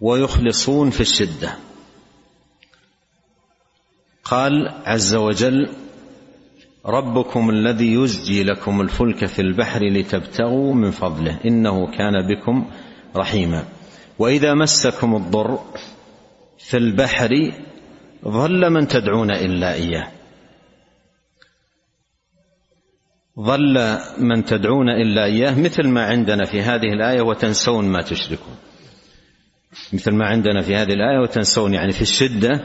ويخلصون 0.00 0.90
في 0.90 1.00
الشدة. 1.00 1.56
قال 4.24 4.68
عز 4.84 5.14
وجل 5.14 5.87
ربكم 6.86 7.50
الذي 7.50 7.94
يزجي 7.94 8.42
لكم 8.42 8.80
الفلك 8.80 9.24
في 9.24 9.42
البحر 9.42 9.84
لتبتغوا 9.84 10.74
من 10.74 10.90
فضله. 10.90 11.38
إنه 11.44 11.86
كان 11.86 12.26
بكم 12.28 12.70
رحيما. 13.16 13.64
وإذا 14.18 14.54
مسكم 14.54 15.16
الضر 15.16 15.58
في 16.58 16.76
البحر 16.76 17.52
ظل 18.28 18.70
من 18.70 18.88
تدعون 18.88 19.30
إلا 19.30 19.74
إياه. 19.74 20.08
ظل 23.40 23.98
من 24.18 24.44
تدعون 24.44 24.88
إلا 24.88 25.24
إياه 25.24 25.60
مثل 25.60 25.88
ما 25.88 26.04
عندنا 26.04 26.44
في 26.44 26.62
هذه 26.62 26.92
الآية 26.92 27.22
وتنسون 27.22 27.84
ما 27.84 28.02
تشركون. 28.02 28.56
مثل 29.92 30.12
ما 30.12 30.26
عندنا 30.26 30.62
في 30.62 30.76
هذه 30.76 30.92
الآية 30.92 31.18
وتنسون 31.22 31.74
يعني 31.74 31.92
في 31.92 32.02
الشدة 32.02 32.64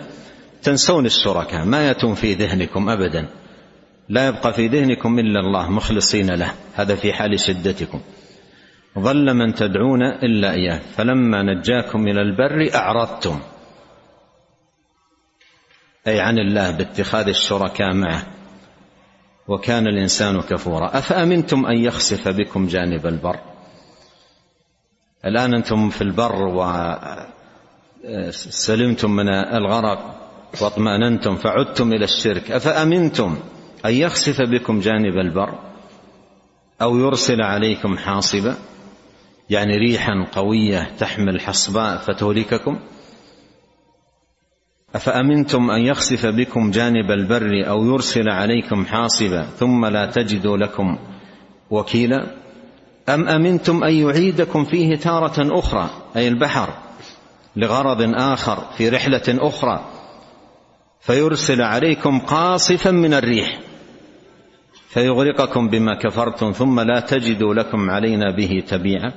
تنسون 0.64 1.06
الشركاء 1.06 1.66
ما 1.66 1.90
يتم 1.90 2.16
في 2.16 2.34
ذهنكم 2.34 2.90
ابدا. 2.90 3.43
لا 4.10 4.28
يبقى 4.28 4.54
في 4.54 4.68
ذهنكم 4.68 5.20
إلا 5.20 5.40
الله 5.40 5.70
مخلصين 5.70 6.32
له. 6.32 6.54
هذا 6.76 6.96
في 6.96 7.14
حال 7.14 7.40
شدتكم. 7.40 8.02
ظل 9.00 9.34
من 9.34 9.54
تدعون 9.54 10.04
إلا 10.04 10.54
إياه. 10.54 10.82
فلما 10.98 11.44
نجاكم 11.44 12.08
إلى 12.08 12.22
البر 12.22 12.76
أعرضتم. 12.76 13.40
أي 16.08 16.20
عن 16.20 16.40
الله 16.40 16.72
باتخاذ 16.72 17.28
الشركاء 17.28 17.94
معه. 17.94 18.24
وكان 19.48 19.88
الإنسان 19.88 20.42
كفورا. 20.42 20.98
أفأمنتم 20.98 21.66
أن 21.66 21.78
يخسف 21.78 22.28
بكم 22.28 22.68
جانب 22.68 23.08
البر؟ 23.08 23.40
الآن 25.26 25.54
أنتم 25.54 25.90
في 25.90 26.02
البر 26.02 26.36
وسلمتم 28.04 29.12
من 29.12 29.30
الغرق 29.30 30.30
واطمأننتم 30.62 31.36
فعدتم 31.36 31.94
إلى 31.94 32.06
الشرك. 32.06 32.52
أفأمنتم 32.52 33.40
أن 33.86 33.94
يخسف 33.94 34.42
بكم 34.42 34.80
جانب 34.80 35.18
البر 35.18 35.60
أو 36.82 36.98
يرسل 36.98 37.42
عليكم 37.42 37.98
حاصبا 37.98 38.56
يعني 39.50 39.78
ريحا 39.78 40.28
قوية 40.32 40.92
تحمل 41.00 41.42
حصباء 41.42 41.98
فتهلككم. 41.98 42.80
أفأمنتم 44.96 45.70
أن 45.72 45.82
يخسف 45.82 46.26
بكم 46.26 46.72
جانب 46.72 47.12
البر 47.12 47.70
أو 47.70 47.86
يرسل 47.86 48.30
عليكم 48.30 48.86
حاصبا 48.86 49.44
ثم 49.44 49.86
لا 49.86 50.06
تجدوا 50.06 50.58
لكم 50.58 50.98
وكيلا؟ 51.70 52.28
أم 53.10 53.28
أمنتم 53.28 53.84
أن 53.84 53.94
يعيدكم 53.94 54.66
فيه 54.66 54.96
تارة 54.96 55.60
أخرى 55.60 55.90
أي 56.16 56.28
البحر 56.28 56.70
لغرض 57.56 58.02
آخر 58.16 58.58
في 58.78 58.90
رحلة 58.90 59.24
أخرى 59.28 59.86
فيرسل 61.02 61.62
عليكم 61.62 62.20
قاصفا 62.20 62.92
من 62.92 63.14
الريح. 63.14 63.60
فيغرقكم 64.94 65.70
بما 65.70 65.96
كفرتم 65.96 66.52
ثم 66.52 66.80
لا 66.80 67.00
تجدوا 67.00 67.54
لكم 67.54 67.90
علينا 67.90 68.36
به 68.36 68.64
تبيعا. 68.68 69.12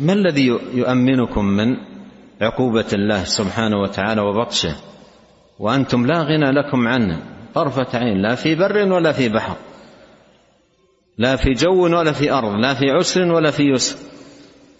ما 0.00 0.12
الذي 0.12 0.46
يؤمنكم 0.74 1.44
من 1.44 1.76
عقوبة 2.40 2.86
الله 2.92 3.24
سبحانه 3.24 3.76
وتعالى 3.80 4.20
وبطشه؟ 4.20 4.76
وأنتم 5.58 6.06
لا 6.06 6.22
غنى 6.22 6.50
لكم 6.50 6.88
عنه. 6.88 7.22
طرفة 7.54 7.98
عين 7.98 8.22
لا 8.22 8.34
في 8.34 8.54
بر 8.54 8.92
ولا 8.92 9.12
في 9.12 9.28
بحر. 9.28 9.56
لا 11.18 11.36
في 11.36 11.50
جو 11.50 11.84
ولا 11.84 12.12
في 12.12 12.32
أرض 12.32 12.54
لا 12.54 12.74
في 12.74 12.90
عسر 12.90 13.32
ولا 13.32 13.50
في 13.50 13.62
يسر. 13.62 13.98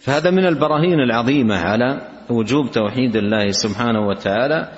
فهذا 0.01 0.31
من 0.31 0.47
البراهين 0.47 1.01
العظيمة 1.01 1.57
على 1.59 2.09
وجوب 2.31 2.71
توحيد 2.71 3.17
الله 3.17 3.51
سبحانه 3.51 4.07
وتعالى. 4.07 4.73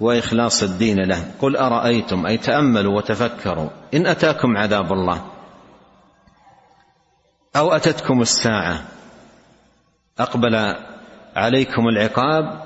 وإخلاص 0.00 0.62
الدين 0.62 1.00
له. 1.00 1.34
قل 1.40 1.56
أرأيتم؟ 1.56 2.26
أي 2.26 2.36
تأملوا 2.36 2.96
وتفكروا. 2.96 3.68
إن 3.94 4.06
أتاكم 4.06 4.56
عذاب 4.56 4.92
الله. 4.92 5.24
أو 7.56 7.72
أتتكم 7.72 8.20
الساعة. 8.20 8.84
أقبل 10.18 10.76
عليكم 11.36 11.88
العقاب. 11.88 12.62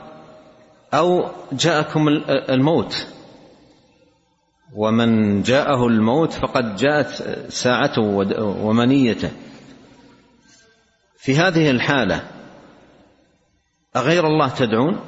أو 0.94 1.30
جاءكم 1.52 2.08
الموت. 2.28 3.06
ومن 4.74 5.42
جاءه 5.42 5.86
الموت 5.86 6.32
فقد 6.32 6.76
جاءت 6.76 7.08
ساعته 7.48 8.02
ومنيته. 8.40 9.30
في 11.16 11.36
هذه 11.36 11.70
الحالة 11.70 12.24
أغير 13.96 14.26
الله 14.26 14.48
تدعون؟ 14.48 15.00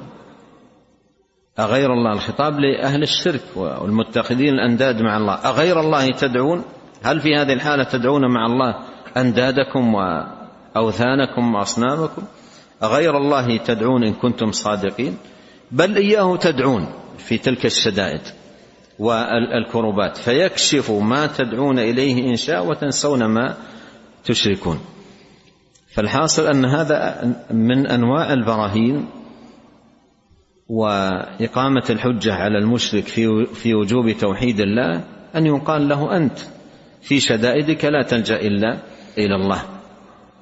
أغير 1.59 1.93
الله 1.93 2.13
الخطاب 2.13 2.59
لأهل 2.59 3.03
الشرك 3.03 3.41
والمتخذين 3.55 4.53
الأنداد 4.53 5.01
مع 5.01 5.17
الله. 5.17 5.33
أغير 5.33 5.79
الله 5.79 6.11
تدعون؟ 6.11 6.63
هل 7.03 7.19
في 7.19 7.35
هذه 7.35 7.53
الحالة 7.53 7.83
تدعون 7.83 8.21
مع 8.33 8.45
الله 8.45 8.75
أندادكم 9.17 9.93
وأوثانكم 9.93 11.55
وأصنامكم؟ 11.55 12.21
أغير 12.83 13.17
الله 13.17 13.57
تدعون 13.57 14.03
إن 14.03 14.13
كنتم 14.13 14.51
صادقين؟ 14.51 15.17
بل 15.71 15.95
إياه 15.95 16.35
تدعون 16.35 16.87
في 17.17 17.37
تلك 17.37 17.65
الشدائد 17.65 18.21
والكربات 18.99 20.17
فيكشف 20.17 20.91
ما 20.91 21.27
تدعون 21.27 21.79
إليه 21.79 22.29
إن 22.31 22.35
شاء 22.35 22.65
وتنسون 22.65 23.25
ما 23.25 23.55
تشركون. 24.25 24.79
فالحاصل 25.93 26.47
أن 26.47 26.65
هذا 26.65 27.21
من 27.51 27.87
أنواع 27.87 28.33
البراهين 28.33 29.05
وإقامة 30.69 31.83
الحجة 31.89 32.33
على 32.33 32.57
المشرك 32.57 33.03
في 33.07 33.45
في 33.45 33.73
وجوب 33.73 34.11
توحيد 34.11 34.59
الله 34.59 35.03
أن 35.35 35.45
يقال 35.45 35.87
له 35.89 36.17
أنت. 36.17 36.39
في 37.01 37.19
شدائدك 37.19 37.85
لا 37.85 38.03
تلجأ 38.03 38.35
إلا 38.35 38.79
إلى 39.17 39.35
الله. 39.35 39.63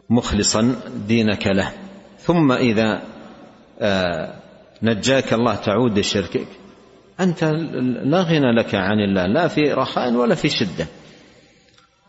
مخلصا 0.10 0.76
دينك 1.08 1.48
له. 1.48 1.72
ثم 2.20 2.52
إذا 2.52 3.02
آه، 3.80 4.34
نجاك 4.84 5.34
الله 5.34 5.56
تعود 5.56 6.00
لشركك 6.00 6.48
أنت 7.20 7.44
لا 8.04 8.22
غنى 8.22 8.52
لك 8.52 8.76
عن 8.76 9.00
الله 9.00 9.26
لا 9.26 9.48
في 9.48 9.62
رخاء 9.62 10.14
ولا 10.14 10.36
في 10.36 10.50
شدة. 10.50 10.88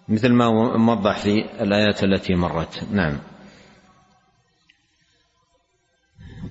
مثل 0.08 0.32
ما 0.32 0.76
موضح 0.76 1.18
في 1.18 1.44
الآيات 1.60 2.04
التي 2.04 2.34
مرت. 2.34 2.84
نعم. 2.92 3.18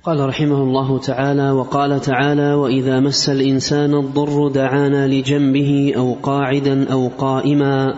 قال 0.06 0.20
رحمه 0.30 0.64
الله 0.64 1.00
تعالى 1.00 1.52
وقال 1.52 2.02
تعالى 2.02 2.54
وإذا 2.54 3.00
مس 3.00 3.30
الإنسان 3.30 3.94
الضر 3.94 4.48
دعانا 4.48 5.08
لجنبه 5.08 5.94
أو 5.98 6.14
قاعدا 6.14 6.92
أو 6.92 7.08
قائما 7.18 7.94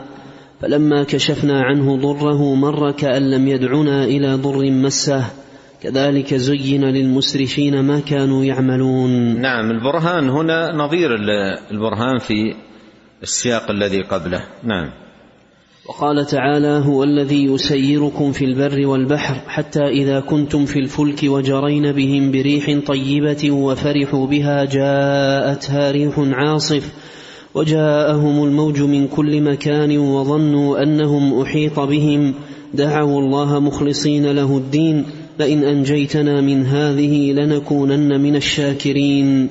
فلما 0.62 1.04
كشفنا 1.04 1.62
عنه 1.62 1.98
ضره 1.98 2.56
مر 2.56 2.92
كأن 2.92 3.32
لم 3.32 3.48
يدعنا 3.48 4.04
إلى 4.04 4.34
ضر 4.36 4.72
مسه 4.72 5.26
كذلك 5.82 6.34
زين 6.34 6.84
للمسرفين 6.84 7.80
ما 7.80 8.00
كانوا 8.00 8.44
يعملون. 8.44 9.42
نعم 9.42 9.72
البرهان 9.72 10.30
هنا 10.30 10.76
نظير 10.76 11.10
البرهان 11.72 12.18
في 12.20 12.56
السياق 13.24 13.72
الذي 13.72 14.02
قبله. 14.02 14.44
نعم. 14.64 15.05
وقال 15.90 16.26
تعالى 16.26 16.84
هو 16.86 17.04
الذي 17.04 17.46
يسيركم 17.46 18.32
في 18.32 18.46
البر 18.46 18.88
والبحر 18.88 19.36
حتى 19.48 19.84
إذا 19.88 20.20
كنتم 20.20 20.66
في 20.66 20.80
الفلك 20.80 21.20
وجرين 21.24 21.92
بهم 21.92 22.32
بريح 22.32 22.80
طيبة 22.88 23.52
وفرحوا 23.52 24.28
بها 24.28 24.66
جاءتها 24.66 25.92
ريح 25.92 26.14
عاصف 26.18 26.92
وجاءهم 27.56 28.44
الموج 28.44 28.82
من 28.82 29.08
كل 29.08 29.42
مكان 29.42 29.98
وظنوا 29.98 30.84
أنهم 30.84 31.42
أحيط 31.42 31.80
بهم. 31.80 32.34
دعوا 32.74 33.20
الله 33.20 33.60
مخلصين 33.60 34.32
له 34.32 34.58
الدين 34.58 35.06
لئن 35.40 35.64
أنجيتنا 35.64 36.42
من 36.42 36.66
هذه 36.66 37.32
لنكونن 37.32 38.22
من 38.22 38.36
الشاكرين. 38.36 39.50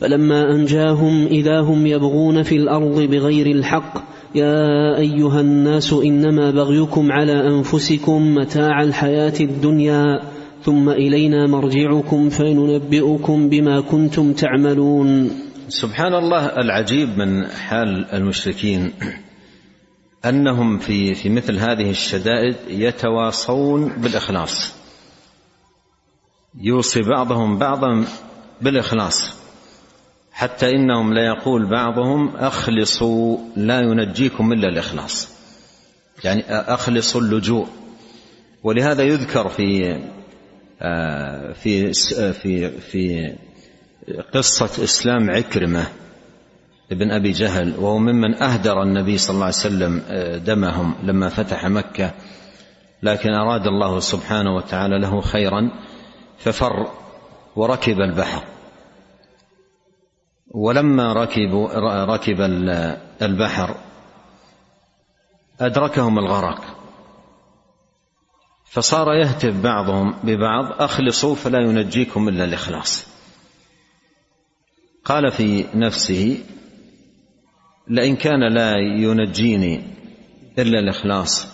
فلما 0.00 0.54
أنجاهم 0.54 1.26
إذا 1.26 1.60
هم 1.60 1.86
يبغون 1.86 2.42
في 2.42 2.56
الأرض 2.56 3.00
بغير 3.00 3.46
الحق 3.46 4.12
يا 4.34 4.98
أيها 4.98 5.40
الناس 5.40 5.92
إنما 5.92 6.50
بغيكم 6.50 7.12
على 7.12 7.48
أنفسكم 7.48 8.34
متاع 8.34 8.82
الحياة 8.82 9.34
الدنيا 9.40 10.20
ثم 10.62 10.88
إلينا 10.88 11.46
مرجعكم 11.46 12.28
فننبئكم 12.28 13.48
بما 13.48 13.80
كنتم 13.80 14.32
تعملون. 14.32 15.30
سبحان 15.68 16.14
الله 16.14 16.46
العجيب 16.46 17.08
من 17.18 17.46
حال 17.46 18.06
المشركين 18.12 18.92
أنهم 20.24 20.78
في 20.78 21.14
في 21.14 21.28
مثل 21.28 21.58
هذه 21.58 21.90
الشدائد 21.90 22.56
يتواصون 22.68 23.88
بالإخلاص. 23.88 24.74
يوصي 26.60 27.02
بعضهم 27.02 27.58
بعضا 27.58 28.04
بالإخلاص. 28.60 29.41
حتى 30.32 30.70
إنهم 30.70 31.14
ليقول 31.14 31.66
بعضهم 31.66 32.36
أخلصوا 32.36 33.38
لا 33.56 33.80
ينجيكم 33.80 34.52
إلا 34.52 34.68
الإخلاص. 34.68 35.28
يعني 36.24 36.44
أخلصوا 36.50 37.20
اللجوء. 37.20 37.66
ولهذا 38.62 39.02
يذكر 39.02 39.48
في 39.48 39.98
آه، 40.82 41.52
في 41.52 41.92
في 42.32 42.70
في 42.80 43.32
قصة 44.34 44.84
إسلام 44.84 45.30
عكرمة 45.30 45.86
ابن 46.92 47.10
أبي 47.10 47.32
جهل 47.32 47.74
وهو 47.78 47.98
ممن 47.98 48.42
أهدر 48.42 48.82
النبي 48.82 49.18
صلى 49.18 49.34
الله 49.34 49.44
عليه 49.44 49.54
وسلم 49.54 50.02
آه، 50.08 50.36
دمهم 50.36 50.94
لما 51.02 51.28
فتح 51.28 51.66
مكة. 51.66 52.10
لكن 53.02 53.30
أراد 53.30 53.66
الله 53.66 54.00
سبحانه 54.00 54.56
وتعالى 54.56 54.98
له 54.98 55.20
خيرا 55.20 55.70
ففر 56.38 56.86
وركب 57.56 58.00
البحر. 58.00 58.44
ولما 60.54 61.12
ركبوا 61.12 61.68
ركب 62.04 62.40
البحر 63.22 63.76
أدركهم 65.60 66.18
الغرق. 66.18 66.82
فصار 68.64 69.14
يهتف 69.14 69.62
بعضهم 69.62 70.14
ببعض 70.24 70.82
أخلصوا 70.82 71.34
فلا 71.34 71.58
ينجيكم 71.60 72.28
إلا 72.28 72.44
الإخلاص. 72.44 73.06
قال 75.04 75.30
في 75.30 75.64
نفسه 75.74 76.38
لئن 77.88 78.16
كان 78.16 78.54
لا 78.54 78.72
ينجيني 78.76 79.82
إلا 80.58 80.78
الإخلاص. 80.78 81.48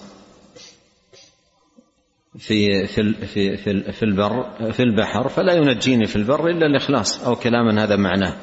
في 2.38 2.86
في 2.86 3.26
في 3.26 3.56
في, 3.92 4.02
البر 4.02 4.50
في 4.72 4.82
البحر 4.82 5.28
فلا 5.28 5.52
ينجيني 5.52 6.06
في 6.06 6.16
البر 6.16 6.48
إلا 6.48 6.66
الإخلاص. 6.66 7.24
أو 7.24 7.36
كلاما 7.36 7.84
هذا 7.84 7.96
معناه. 7.96 8.36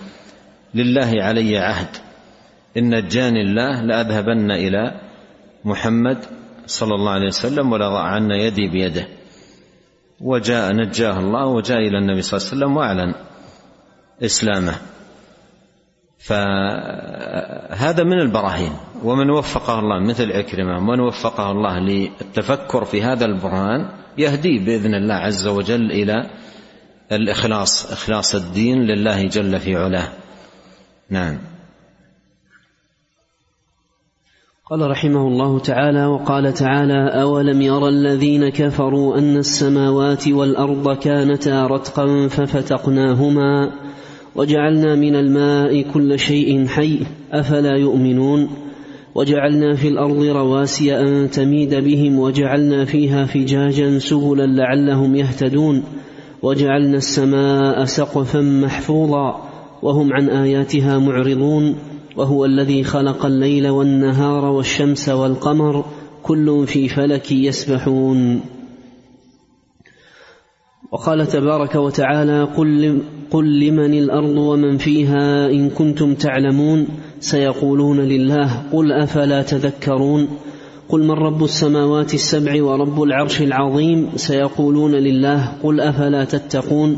لله 0.76 1.23
علي 1.23 1.57
عهد. 1.57 1.88
إن 2.78 2.95
نجاني 2.95 3.41
الله 3.41 3.82
لأذهبن 3.82 4.51
إلى 4.51 5.01
محمد 5.65 6.17
صلى 6.65 6.95
الله 6.95 7.11
عليه 7.11 7.28
وسلم 7.28 7.71
ولأضعن 7.71 8.32
يدي 8.32 8.67
بيده. 8.67 9.07
وجاء 10.21 10.73
نجاه 10.73 11.19
الله 11.19 11.45
وجاء 11.45 11.78
إلى 11.78 11.97
النبي 11.97 12.21
صلى 12.21 12.38
الله 12.38 12.47
عليه 12.47 12.57
وسلم 12.57 12.78
وأعلن 12.78 13.13
إسلامه. 14.23 14.76
فهذا 16.19 18.03
من 18.03 18.19
البراهين. 18.19 18.71
ومن 19.03 19.30
وفقه 19.30 19.80
الله 19.80 19.99
مثل 19.99 20.32
عكرمة 20.32 20.78
ومن 20.78 20.99
وفقه 20.99 21.51
الله 21.51 21.80
للتفكر 21.80 22.86
في 22.86 23.03
هذا 23.03 23.26
البرهان 23.26 23.89
يهديه 24.17 24.65
بإذن 24.65 24.95
الله 24.95 25.15
عز 25.15 25.47
وجل 25.47 25.91
إلى 25.91 26.30
الإخلاص 27.11 27.91
إخلاص 27.91 28.36
الدين 28.36 28.82
لله 28.82 29.23
جل 29.23 29.59
في 29.59 29.76
علاه. 29.76 30.07
نعم. 31.10 31.38
قال 34.70 34.91
رحمه 34.91 35.28
الله 35.28 35.60
تعالى 35.60 36.06
وقال 36.06 36.53
تعالى 36.53 37.22
أولم 37.22 37.62
يرى 37.62 37.89
الذين 37.89 38.49
كفروا 38.49 39.18
أن 39.18 39.38
السماوات 39.38 40.28
والأرض 40.28 40.97
كانتا 40.97 41.68
رتقا 41.68 42.28
ففتقناهما 42.28 43.72
وجعلنا 44.36 44.95
من 44.95 45.16
الماء 45.16 45.82
كل 45.82 46.20
شيء 46.20 46.68
حي 46.68 46.99
أفلا 47.32 47.78
يؤمنون؟ 47.78 48.49
وجعلنا 49.16 49.76
في 49.76 49.88
الأرض 49.88 50.24
رواسي 50.24 50.99
أن 50.99 51.30
تميد 51.30 51.76
بهم 51.76 52.20
وجعلنا 52.20 52.86
فيها 52.86 53.26
فجاجا 53.26 53.99
سبلا 53.99 54.45
لعلهم 54.45 55.16
يهتدون؟ 55.16 55.84
وجعلنا 56.41 56.97
السماء 56.97 57.86
سقفا 57.86 58.41
محفوظا 58.41 59.55
وهم 59.86 60.13
عن 60.13 60.29
آياتها 60.29 60.99
معرضون 60.99 61.75
وهو 62.17 62.45
الذي 62.45 62.83
خلق 62.83 63.25
الليل 63.25 63.67
والنهار 63.67 64.45
والشمس 64.45 65.09
والقمر 65.09 65.86
كل 66.23 66.67
في 66.67 66.89
فلك 66.89 67.31
يسبحون. 67.31 68.41
وقال 70.91 71.27
تبارك 71.27 71.75
وتعالى 71.75 72.43
قل, 72.43 73.01
قل 73.31 73.59
لمن 73.59 73.93
الأرض 73.93 74.38
ومن 74.38 74.77
فيها 74.77 75.49
إن 75.49 75.69
كنتم 75.69 76.13
تعلمون. 76.13 76.88
سيقولون 77.19 77.99
لله 77.99 78.63
قل 78.73 78.91
أفلا 78.91 79.41
تذكرون. 79.41 80.27
قل 80.89 81.03
من 81.03 81.11
رب 81.11 81.43
السماوات 81.43 82.13
السبع 82.13 82.63
ورب 82.63 83.03
العرش 83.03 83.41
العظيم. 83.41 84.09
سيقولون 84.15 84.91
لله 84.91 85.51
قل 85.63 85.79
أفلا 85.79 86.25
تتقون. 86.25 86.97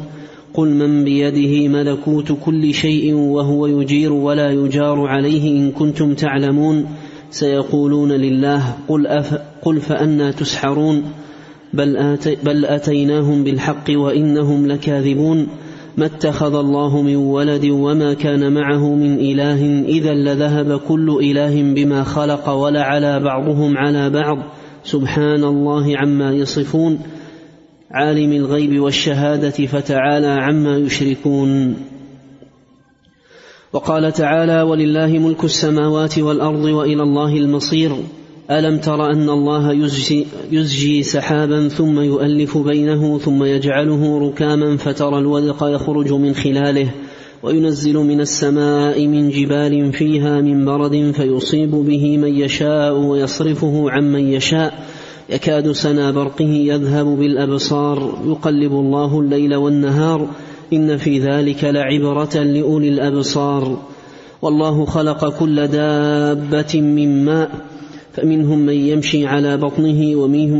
قل 0.53 0.67
من 0.67 1.03
بيده 1.03 1.67
ملكوت 1.67 2.31
كل 2.45 2.73
شيء 2.73 3.13
وهو 3.13 3.67
يجير 3.67 4.13
ولا 4.13 4.51
يجار 4.51 5.07
عليه 5.07 5.59
إن 5.59 5.71
كنتم 5.71 6.13
تعلمون 6.13 6.85
سيقولون 7.29 8.11
لله 8.11 8.75
قل, 8.87 9.07
أف 9.07 9.39
قل 9.61 9.81
فانى 9.81 10.31
تسحرون 10.31 11.03
بل, 11.73 11.97
آتي 11.97 12.37
بل 12.43 12.65
أتيناهم 12.65 13.43
بالحق 13.43 13.89
وإنهم 13.89 14.67
لكاذبون 14.67 15.47
ما 15.97 16.05
اتخذ 16.05 16.55
الله 16.55 17.01
من 17.01 17.15
ولد 17.15 17.65
وما 17.65 18.13
كان 18.13 18.53
معه 18.53 18.95
من 18.95 19.19
إله 19.19 19.83
إذا 19.83 20.13
لذهب 20.13 20.79
كل 20.79 21.19
إله 21.21 21.73
بما 21.73 22.03
خلق 22.03 22.49
ولعلى 22.49 23.19
بعضهم 23.19 23.77
على 23.77 24.09
بعض 24.09 24.37
سبحان 24.83 25.43
الله 25.43 25.97
عما 25.97 26.31
يصفون 26.31 26.99
عالم 27.91 28.31
الغيب 28.31 28.79
والشهادة 28.79 29.65
فتعالى 29.65 30.27
عما 30.27 30.77
يشركون. 30.77 31.75
وقال 33.73 34.11
تعالى 34.11 34.61
ولله 34.61 35.07
ملك 35.07 35.43
السماوات 35.43 36.19
والأرض 36.19 36.65
وإلى 36.65 37.03
الله 37.03 37.37
المصير. 37.37 37.91
ألم 38.51 38.77
تر 38.77 39.11
أن 39.11 39.29
الله 39.29 39.73
يزجي, 40.51 41.03
سحابا 41.03 41.67
ثم 41.67 41.99
يؤلف 41.99 42.57
بينه 42.57 43.17
ثم 43.17 43.43
يجعله 43.43 44.29
ركاما 44.29 44.77
فترى 44.77 45.19
الودق 45.19 45.63
يخرج 45.63 46.13
من 46.13 46.33
خلاله 46.33 46.91
وينزل 47.43 47.93
من 47.93 48.21
السماء 48.21 49.07
من 49.07 49.29
جبال 49.29 49.93
فيها 49.93 50.41
من 50.41 50.65
برد 50.65 51.11
فيصيب 51.15 51.71
به 51.71 52.17
من 52.17 52.35
يشاء 52.35 52.93
ويصرفه 52.93 53.91
عمن 53.91 54.33
يشاء. 54.33 54.73
يكاد 55.29 55.71
سنا 55.71 56.11
برقه 56.11 56.49
يذهب 56.49 57.05
بالأبصار 57.05 58.17
يقلب 58.27 58.71
الله 58.71 59.19
الليل 59.19 59.55
والنهار 59.55 60.27
إن 60.73 60.97
في 60.97 61.19
ذلك 61.19 61.63
لعبرة 61.63 62.43
لأولي 62.43 62.89
الأبصار. 62.89 63.77
والله 64.41 64.85
خلق 64.85 65.39
كل 65.39 65.67
دابة 65.67 66.81
من 66.81 67.25
ماء 67.25 67.51
فمنهم 68.13 68.59
من 68.59 68.73
يمشي 68.73 69.27
على 69.27 69.57
بطنه 69.57 70.15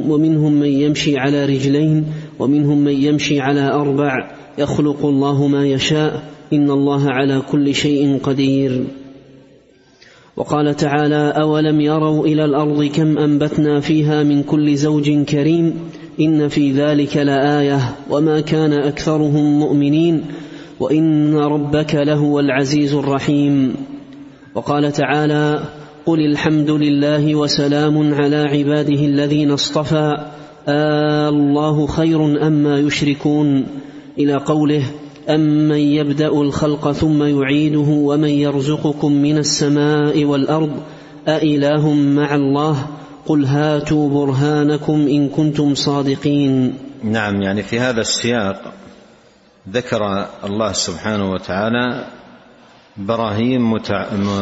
ومنهم 0.09 0.53
من 0.53 0.68
يمشي 0.68 1.18
على 1.18 1.45
رجلين 1.45 2.05
ومنهم 2.39 2.78
من 2.78 3.03
يمشي 3.03 3.39
على 3.39 3.72
أربع. 3.72 4.32
يخلق 4.57 5.05
الله 5.05 5.47
ما 5.47 5.68
يشاء 5.68 6.24
إن 6.53 6.72
الله 6.72 7.09
على 7.09 7.41
كل 7.51 7.76
شيء 7.76 8.20
قدير. 8.24 8.84
وقال 10.38 10.75
تعالى 10.75 11.33
أولم 11.41 11.81
يروا 11.81 12.25
إلى 12.25 12.45
الأرض 12.45 12.83
كم 12.83 13.17
أنبتنا 13.17 13.79
فيها 13.79 14.23
من 14.23 14.43
كل 14.43 14.75
زوج 14.75 15.11
كريم؟ 15.11 15.73
إن 16.19 16.47
في 16.47 16.71
ذلك 16.71 17.17
لآية. 17.17 17.79
وما 18.09 18.39
كان 18.41 18.73
أكثرهم 18.73 19.59
مؤمنين. 19.59 20.21
وإن 20.79 21.35
ربك 21.35 21.95
لهو 21.95 22.39
العزيز 22.39 22.93
الرحيم. 22.93 23.75
وقال 24.55 24.91
تعالى 24.91 25.59
قل 26.05 26.19
الحمد 26.19 26.71
لله 26.71 27.35
وسلام 27.35 28.13
على 28.13 28.35
عباده 28.35 29.05
الذين 29.05 29.51
اصطفى. 29.51 30.17
آه 30.67 31.29
الله 31.29 31.88
خير 31.88 32.47
اما 32.47 32.79
يشركون. 32.79 33.65
إلى 34.19 34.33
قوله 34.33 34.83
أمن 35.30 35.78
يبدأ 35.78 36.28
الخلق 36.28 36.91
ثم 36.91 37.23
يعيده 37.23 37.89
ومن 37.89 38.30
يرزقكم 38.30 39.11
من 39.11 39.38
السماء 39.38 40.25
والأرض 40.25 40.71
أإله 41.28 41.93
مع 41.93 42.36
الله 42.36 42.88
قل 43.25 43.45
هاتوا 43.45 44.09
برهانكم 44.09 44.93
إن 44.93 45.30
كنتم 45.30 45.75
صادقين 45.75 46.73
نعم 47.03 47.41
يعني 47.41 47.63
في 47.63 47.80
هذا 47.80 48.01
السياق 48.01 48.73
ذكر 49.69 50.28
الله 50.43 50.71
سبحانه 50.71 51.32
وتعالى 51.32 52.05
براهين 52.97 53.61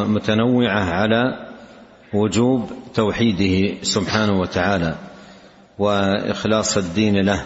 متنوعة 0.07 0.79
على 0.79 1.47
وجوب 2.13 2.69
توحيده 2.93 3.77
سبحانه 3.81 4.39
وتعالى 4.39 4.95
وإخلاص 5.79 6.77
الدين 6.77 7.25
له. 7.25 7.45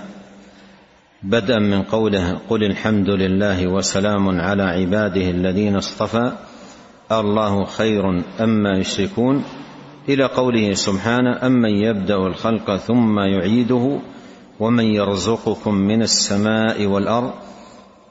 بدءا 1.23 1.59
من 1.59 1.83
قوله 1.83 2.39
قل 2.49 2.63
الحمد 2.63 3.09
لله 3.09 3.67
وسلام 3.67 4.41
على 4.41 4.63
عباده 4.63 5.29
الذين 5.29 5.75
اصطفى 5.75 6.31
الله 7.11 7.65
خير 7.65 8.23
اما 8.39 8.77
يشركون. 8.77 9.43
إلى 10.09 10.25
قوله 10.25 10.73
سبحانه 10.73 11.45
أمن 11.45 11.69
يبدأ 11.69 12.15
الخلق 12.15 12.75
ثم 12.75 13.19
يعيده 13.19 13.99
ومن 14.59 14.83
يرزقكم 14.83 15.75
من 15.75 16.01
السماء 16.01 16.85
والأرض 16.85 17.33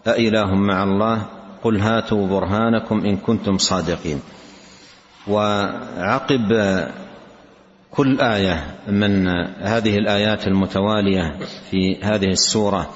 أإله 0.07 0.55
مع 0.55 0.83
الله؟ 0.85 1.23
قل 1.65 1.81
هاتوا 1.81 2.27
برهانكم 2.27 3.01
إن 3.01 3.17
كنتم 3.17 3.59
صادقين. 3.59 4.21
وعقب 5.29 6.53
كل 7.91 8.21
آية 8.21 8.65
من 8.89 9.29
هذه 9.61 9.99
الآيات 9.99 10.47
المتوالية 10.47 11.39
في 11.71 11.97
هذه 12.03 12.27
السورة 12.27 12.91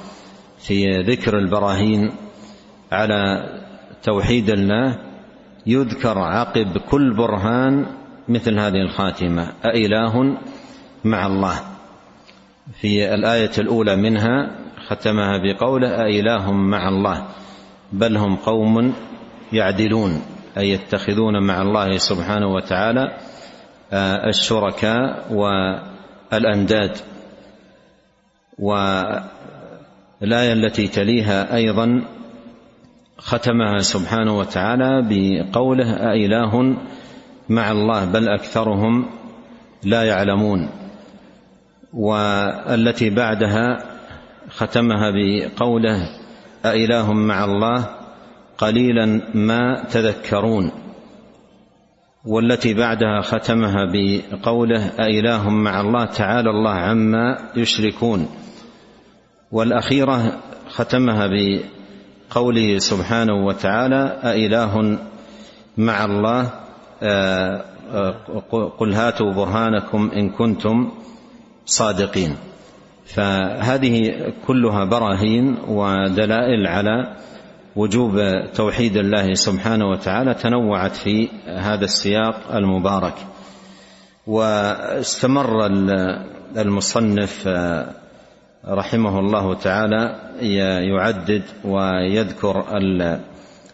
في 0.58 0.86
ذكر 1.02 1.38
البراهين 1.38 2.12
على 2.92 3.48
توحيد 4.02 4.50
الله 4.50 4.98
يذكر 5.66 6.18
عقب 6.18 6.78
كل 6.78 7.14
برهان 7.14 7.86
مثل 8.28 8.58
هذه 8.58 8.82
الخاتمة. 8.82 9.52
أإله 9.64 10.38
مع 11.04 11.26
الله. 11.26 11.60
في 12.80 13.14
الآية 13.14 13.50
الأولى 13.58 13.96
منها 13.96 14.50
ختمها 14.88 15.38
بقوله 15.38 15.88
أإله 15.88 16.52
مع 16.52 16.88
الله. 16.88 17.26
بل 17.92 18.16
هم 18.16 18.36
قوم 18.36 18.94
يعدلون 19.52 20.22
أي 20.58 20.70
يتخذون 20.70 21.46
مع 21.46 21.62
الله 21.62 21.96
سبحانه 21.96 22.46
وتعالى 22.46 23.16
الشركاء 23.92 25.26
والأنداد 25.32 26.96
والآية 28.58 29.32
التي 30.52 30.88
تليها 30.88 31.54
أيضا 31.54 32.02
ختمها 33.18 33.78
سبحانه 33.78 34.38
وتعالى 34.38 35.06
بقوله 35.08 35.92
أإله 35.92 36.76
مع 37.48 37.70
الله 37.72 38.04
بل 38.04 38.28
أكثرهم 38.28 39.06
لا 39.84 40.02
يعلمون 40.02 40.68
والتي 41.92 43.10
بعدها 43.10 43.78
ختمها 44.50 45.10
بقوله 45.10 46.08
أإله 46.64 47.12
مع 47.12 47.44
الله 47.44 47.84
قليلا 48.58 49.20
ما 49.34 49.84
تذكرون 49.90 50.72
والتي 52.24 52.74
بعدها 52.74 53.20
ختمها 53.20 53.92
بقوله 53.92 54.86
أإله 54.86 55.50
مع 55.50 55.80
الله 55.80 56.04
تعالى 56.04 56.50
الله 56.50 56.70
عما 56.70 57.38
يشركون. 57.56 58.28
والأخيرة 59.52 60.38
ختمها 60.68 61.26
بقوله 61.26 62.78
سبحانه 62.78 63.46
وتعالى 63.46 64.18
أإله 64.24 64.98
مع 65.76 66.04
الله 66.04 66.50
آه، 67.02 67.64
آه، 67.92 68.70
قل 68.78 68.92
هاتوا 68.92 69.32
برهانكم 69.32 70.10
إن 70.16 70.30
كنتم 70.30 70.90
صادقين. 71.66 72.36
فهذه 73.06 74.12
كلها 74.46 74.84
براهين 74.84 75.56
ودلائل 75.68 76.66
على 76.66 77.16
وجوب 77.76 78.12
توحيد 78.54 78.96
الله 78.96 79.34
سبحانه 79.34 79.88
وتعالى 79.90 80.34
تنوعت 80.34 80.96
في 80.96 81.28
هذا 81.46 81.84
السياق 81.84 82.54
المبارك. 82.54 83.14
واستمر 84.26 85.66
المصنف 86.56 87.48
رحمه 88.68 89.18
الله 89.18 89.54
تعالى 89.54 90.18
يعدد 90.88 91.42
ويذكر 91.64 92.64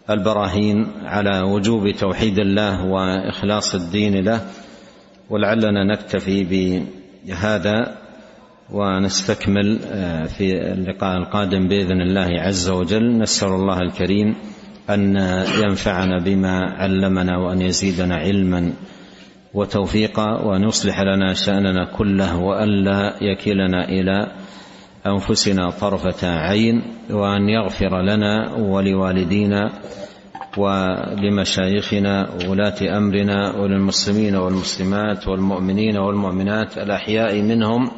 البراهين 0.09 0.87
على 1.05 1.41
وجوب 1.41 1.91
توحيد 1.91 2.39
الله 2.39 2.85
وإخلاص 2.85 3.75
الدين 3.75 4.23
له. 4.25 4.41
ولعلنا 5.29 5.83
نكتفي 5.83 6.43
بهذا 7.25 7.98
ونستكمل 8.71 9.79
آه، 9.91 10.25
في 10.25 10.71
اللقاء 10.73 11.17
القادم 11.17 11.67
بإذن 11.67 12.01
الله 12.01 12.41
عز 12.41 12.69
وجل. 12.69 13.17
نسأل 13.17 13.49
الله 13.49 13.79
الكريم 13.79 14.35
أن 14.89 15.15
ينفعنا 15.63 16.19
بما 16.23 16.59
علمنا 16.77 17.37
وأن 17.37 17.61
يزيدنا 17.61 18.15
علما 18.15 18.73
وتوفيقا 19.53 20.41
وان 20.41 20.63
يصلح 20.63 21.01
لنا 21.01 21.33
شأننا 21.33 21.85
كله 21.85 22.37
والا 22.37 23.13
يكلنا 23.21 23.89
إلى 23.89 24.31
أنفسنا 25.07 25.69
طرفة 25.69 26.27
عين 26.27 26.81
وأن 27.09 27.49
يغفر 27.49 28.01
لنا 28.01 28.53
ولوالدينا 28.53 29.71
ولمشايخنا 30.57 32.29
وولاة 32.45 32.97
أمرنا 32.97 33.55
وللمسلمين 33.55 34.35
والمسلمات 34.35 35.27
والمؤمنين 35.27 35.97
والمؤمنات 35.97 36.77
الأحياء 36.77 37.41
منهم 37.41 37.91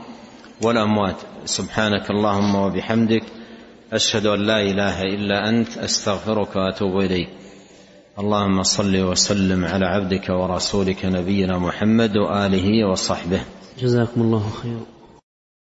والاموات 0.63 1.15
سبحانك 1.45 2.11
اللهم 2.11 2.55
وبحمدك 2.55 3.23
أشهد 3.93 4.25
أن 4.25 4.39
لا 4.39 4.61
إله 4.61 5.01
إلا 5.01 5.49
أنت 5.49 5.77
أستغفرك 5.77 6.55
وأتوب 6.55 6.99
إليك. 6.99 7.29
اللهم 8.19 8.63
صل 8.63 9.01
وسلم 9.01 9.65
على 9.65 9.85
عبدك 9.85 10.29
ورسولك 10.29 11.05
نبينا 11.05 11.57
محمد 11.57 12.17
وآله 12.17 12.91
وصحبه. 12.91 13.41
جزاكم 13.79 14.21
الله 14.21 14.49
خيرا. 14.63 15.00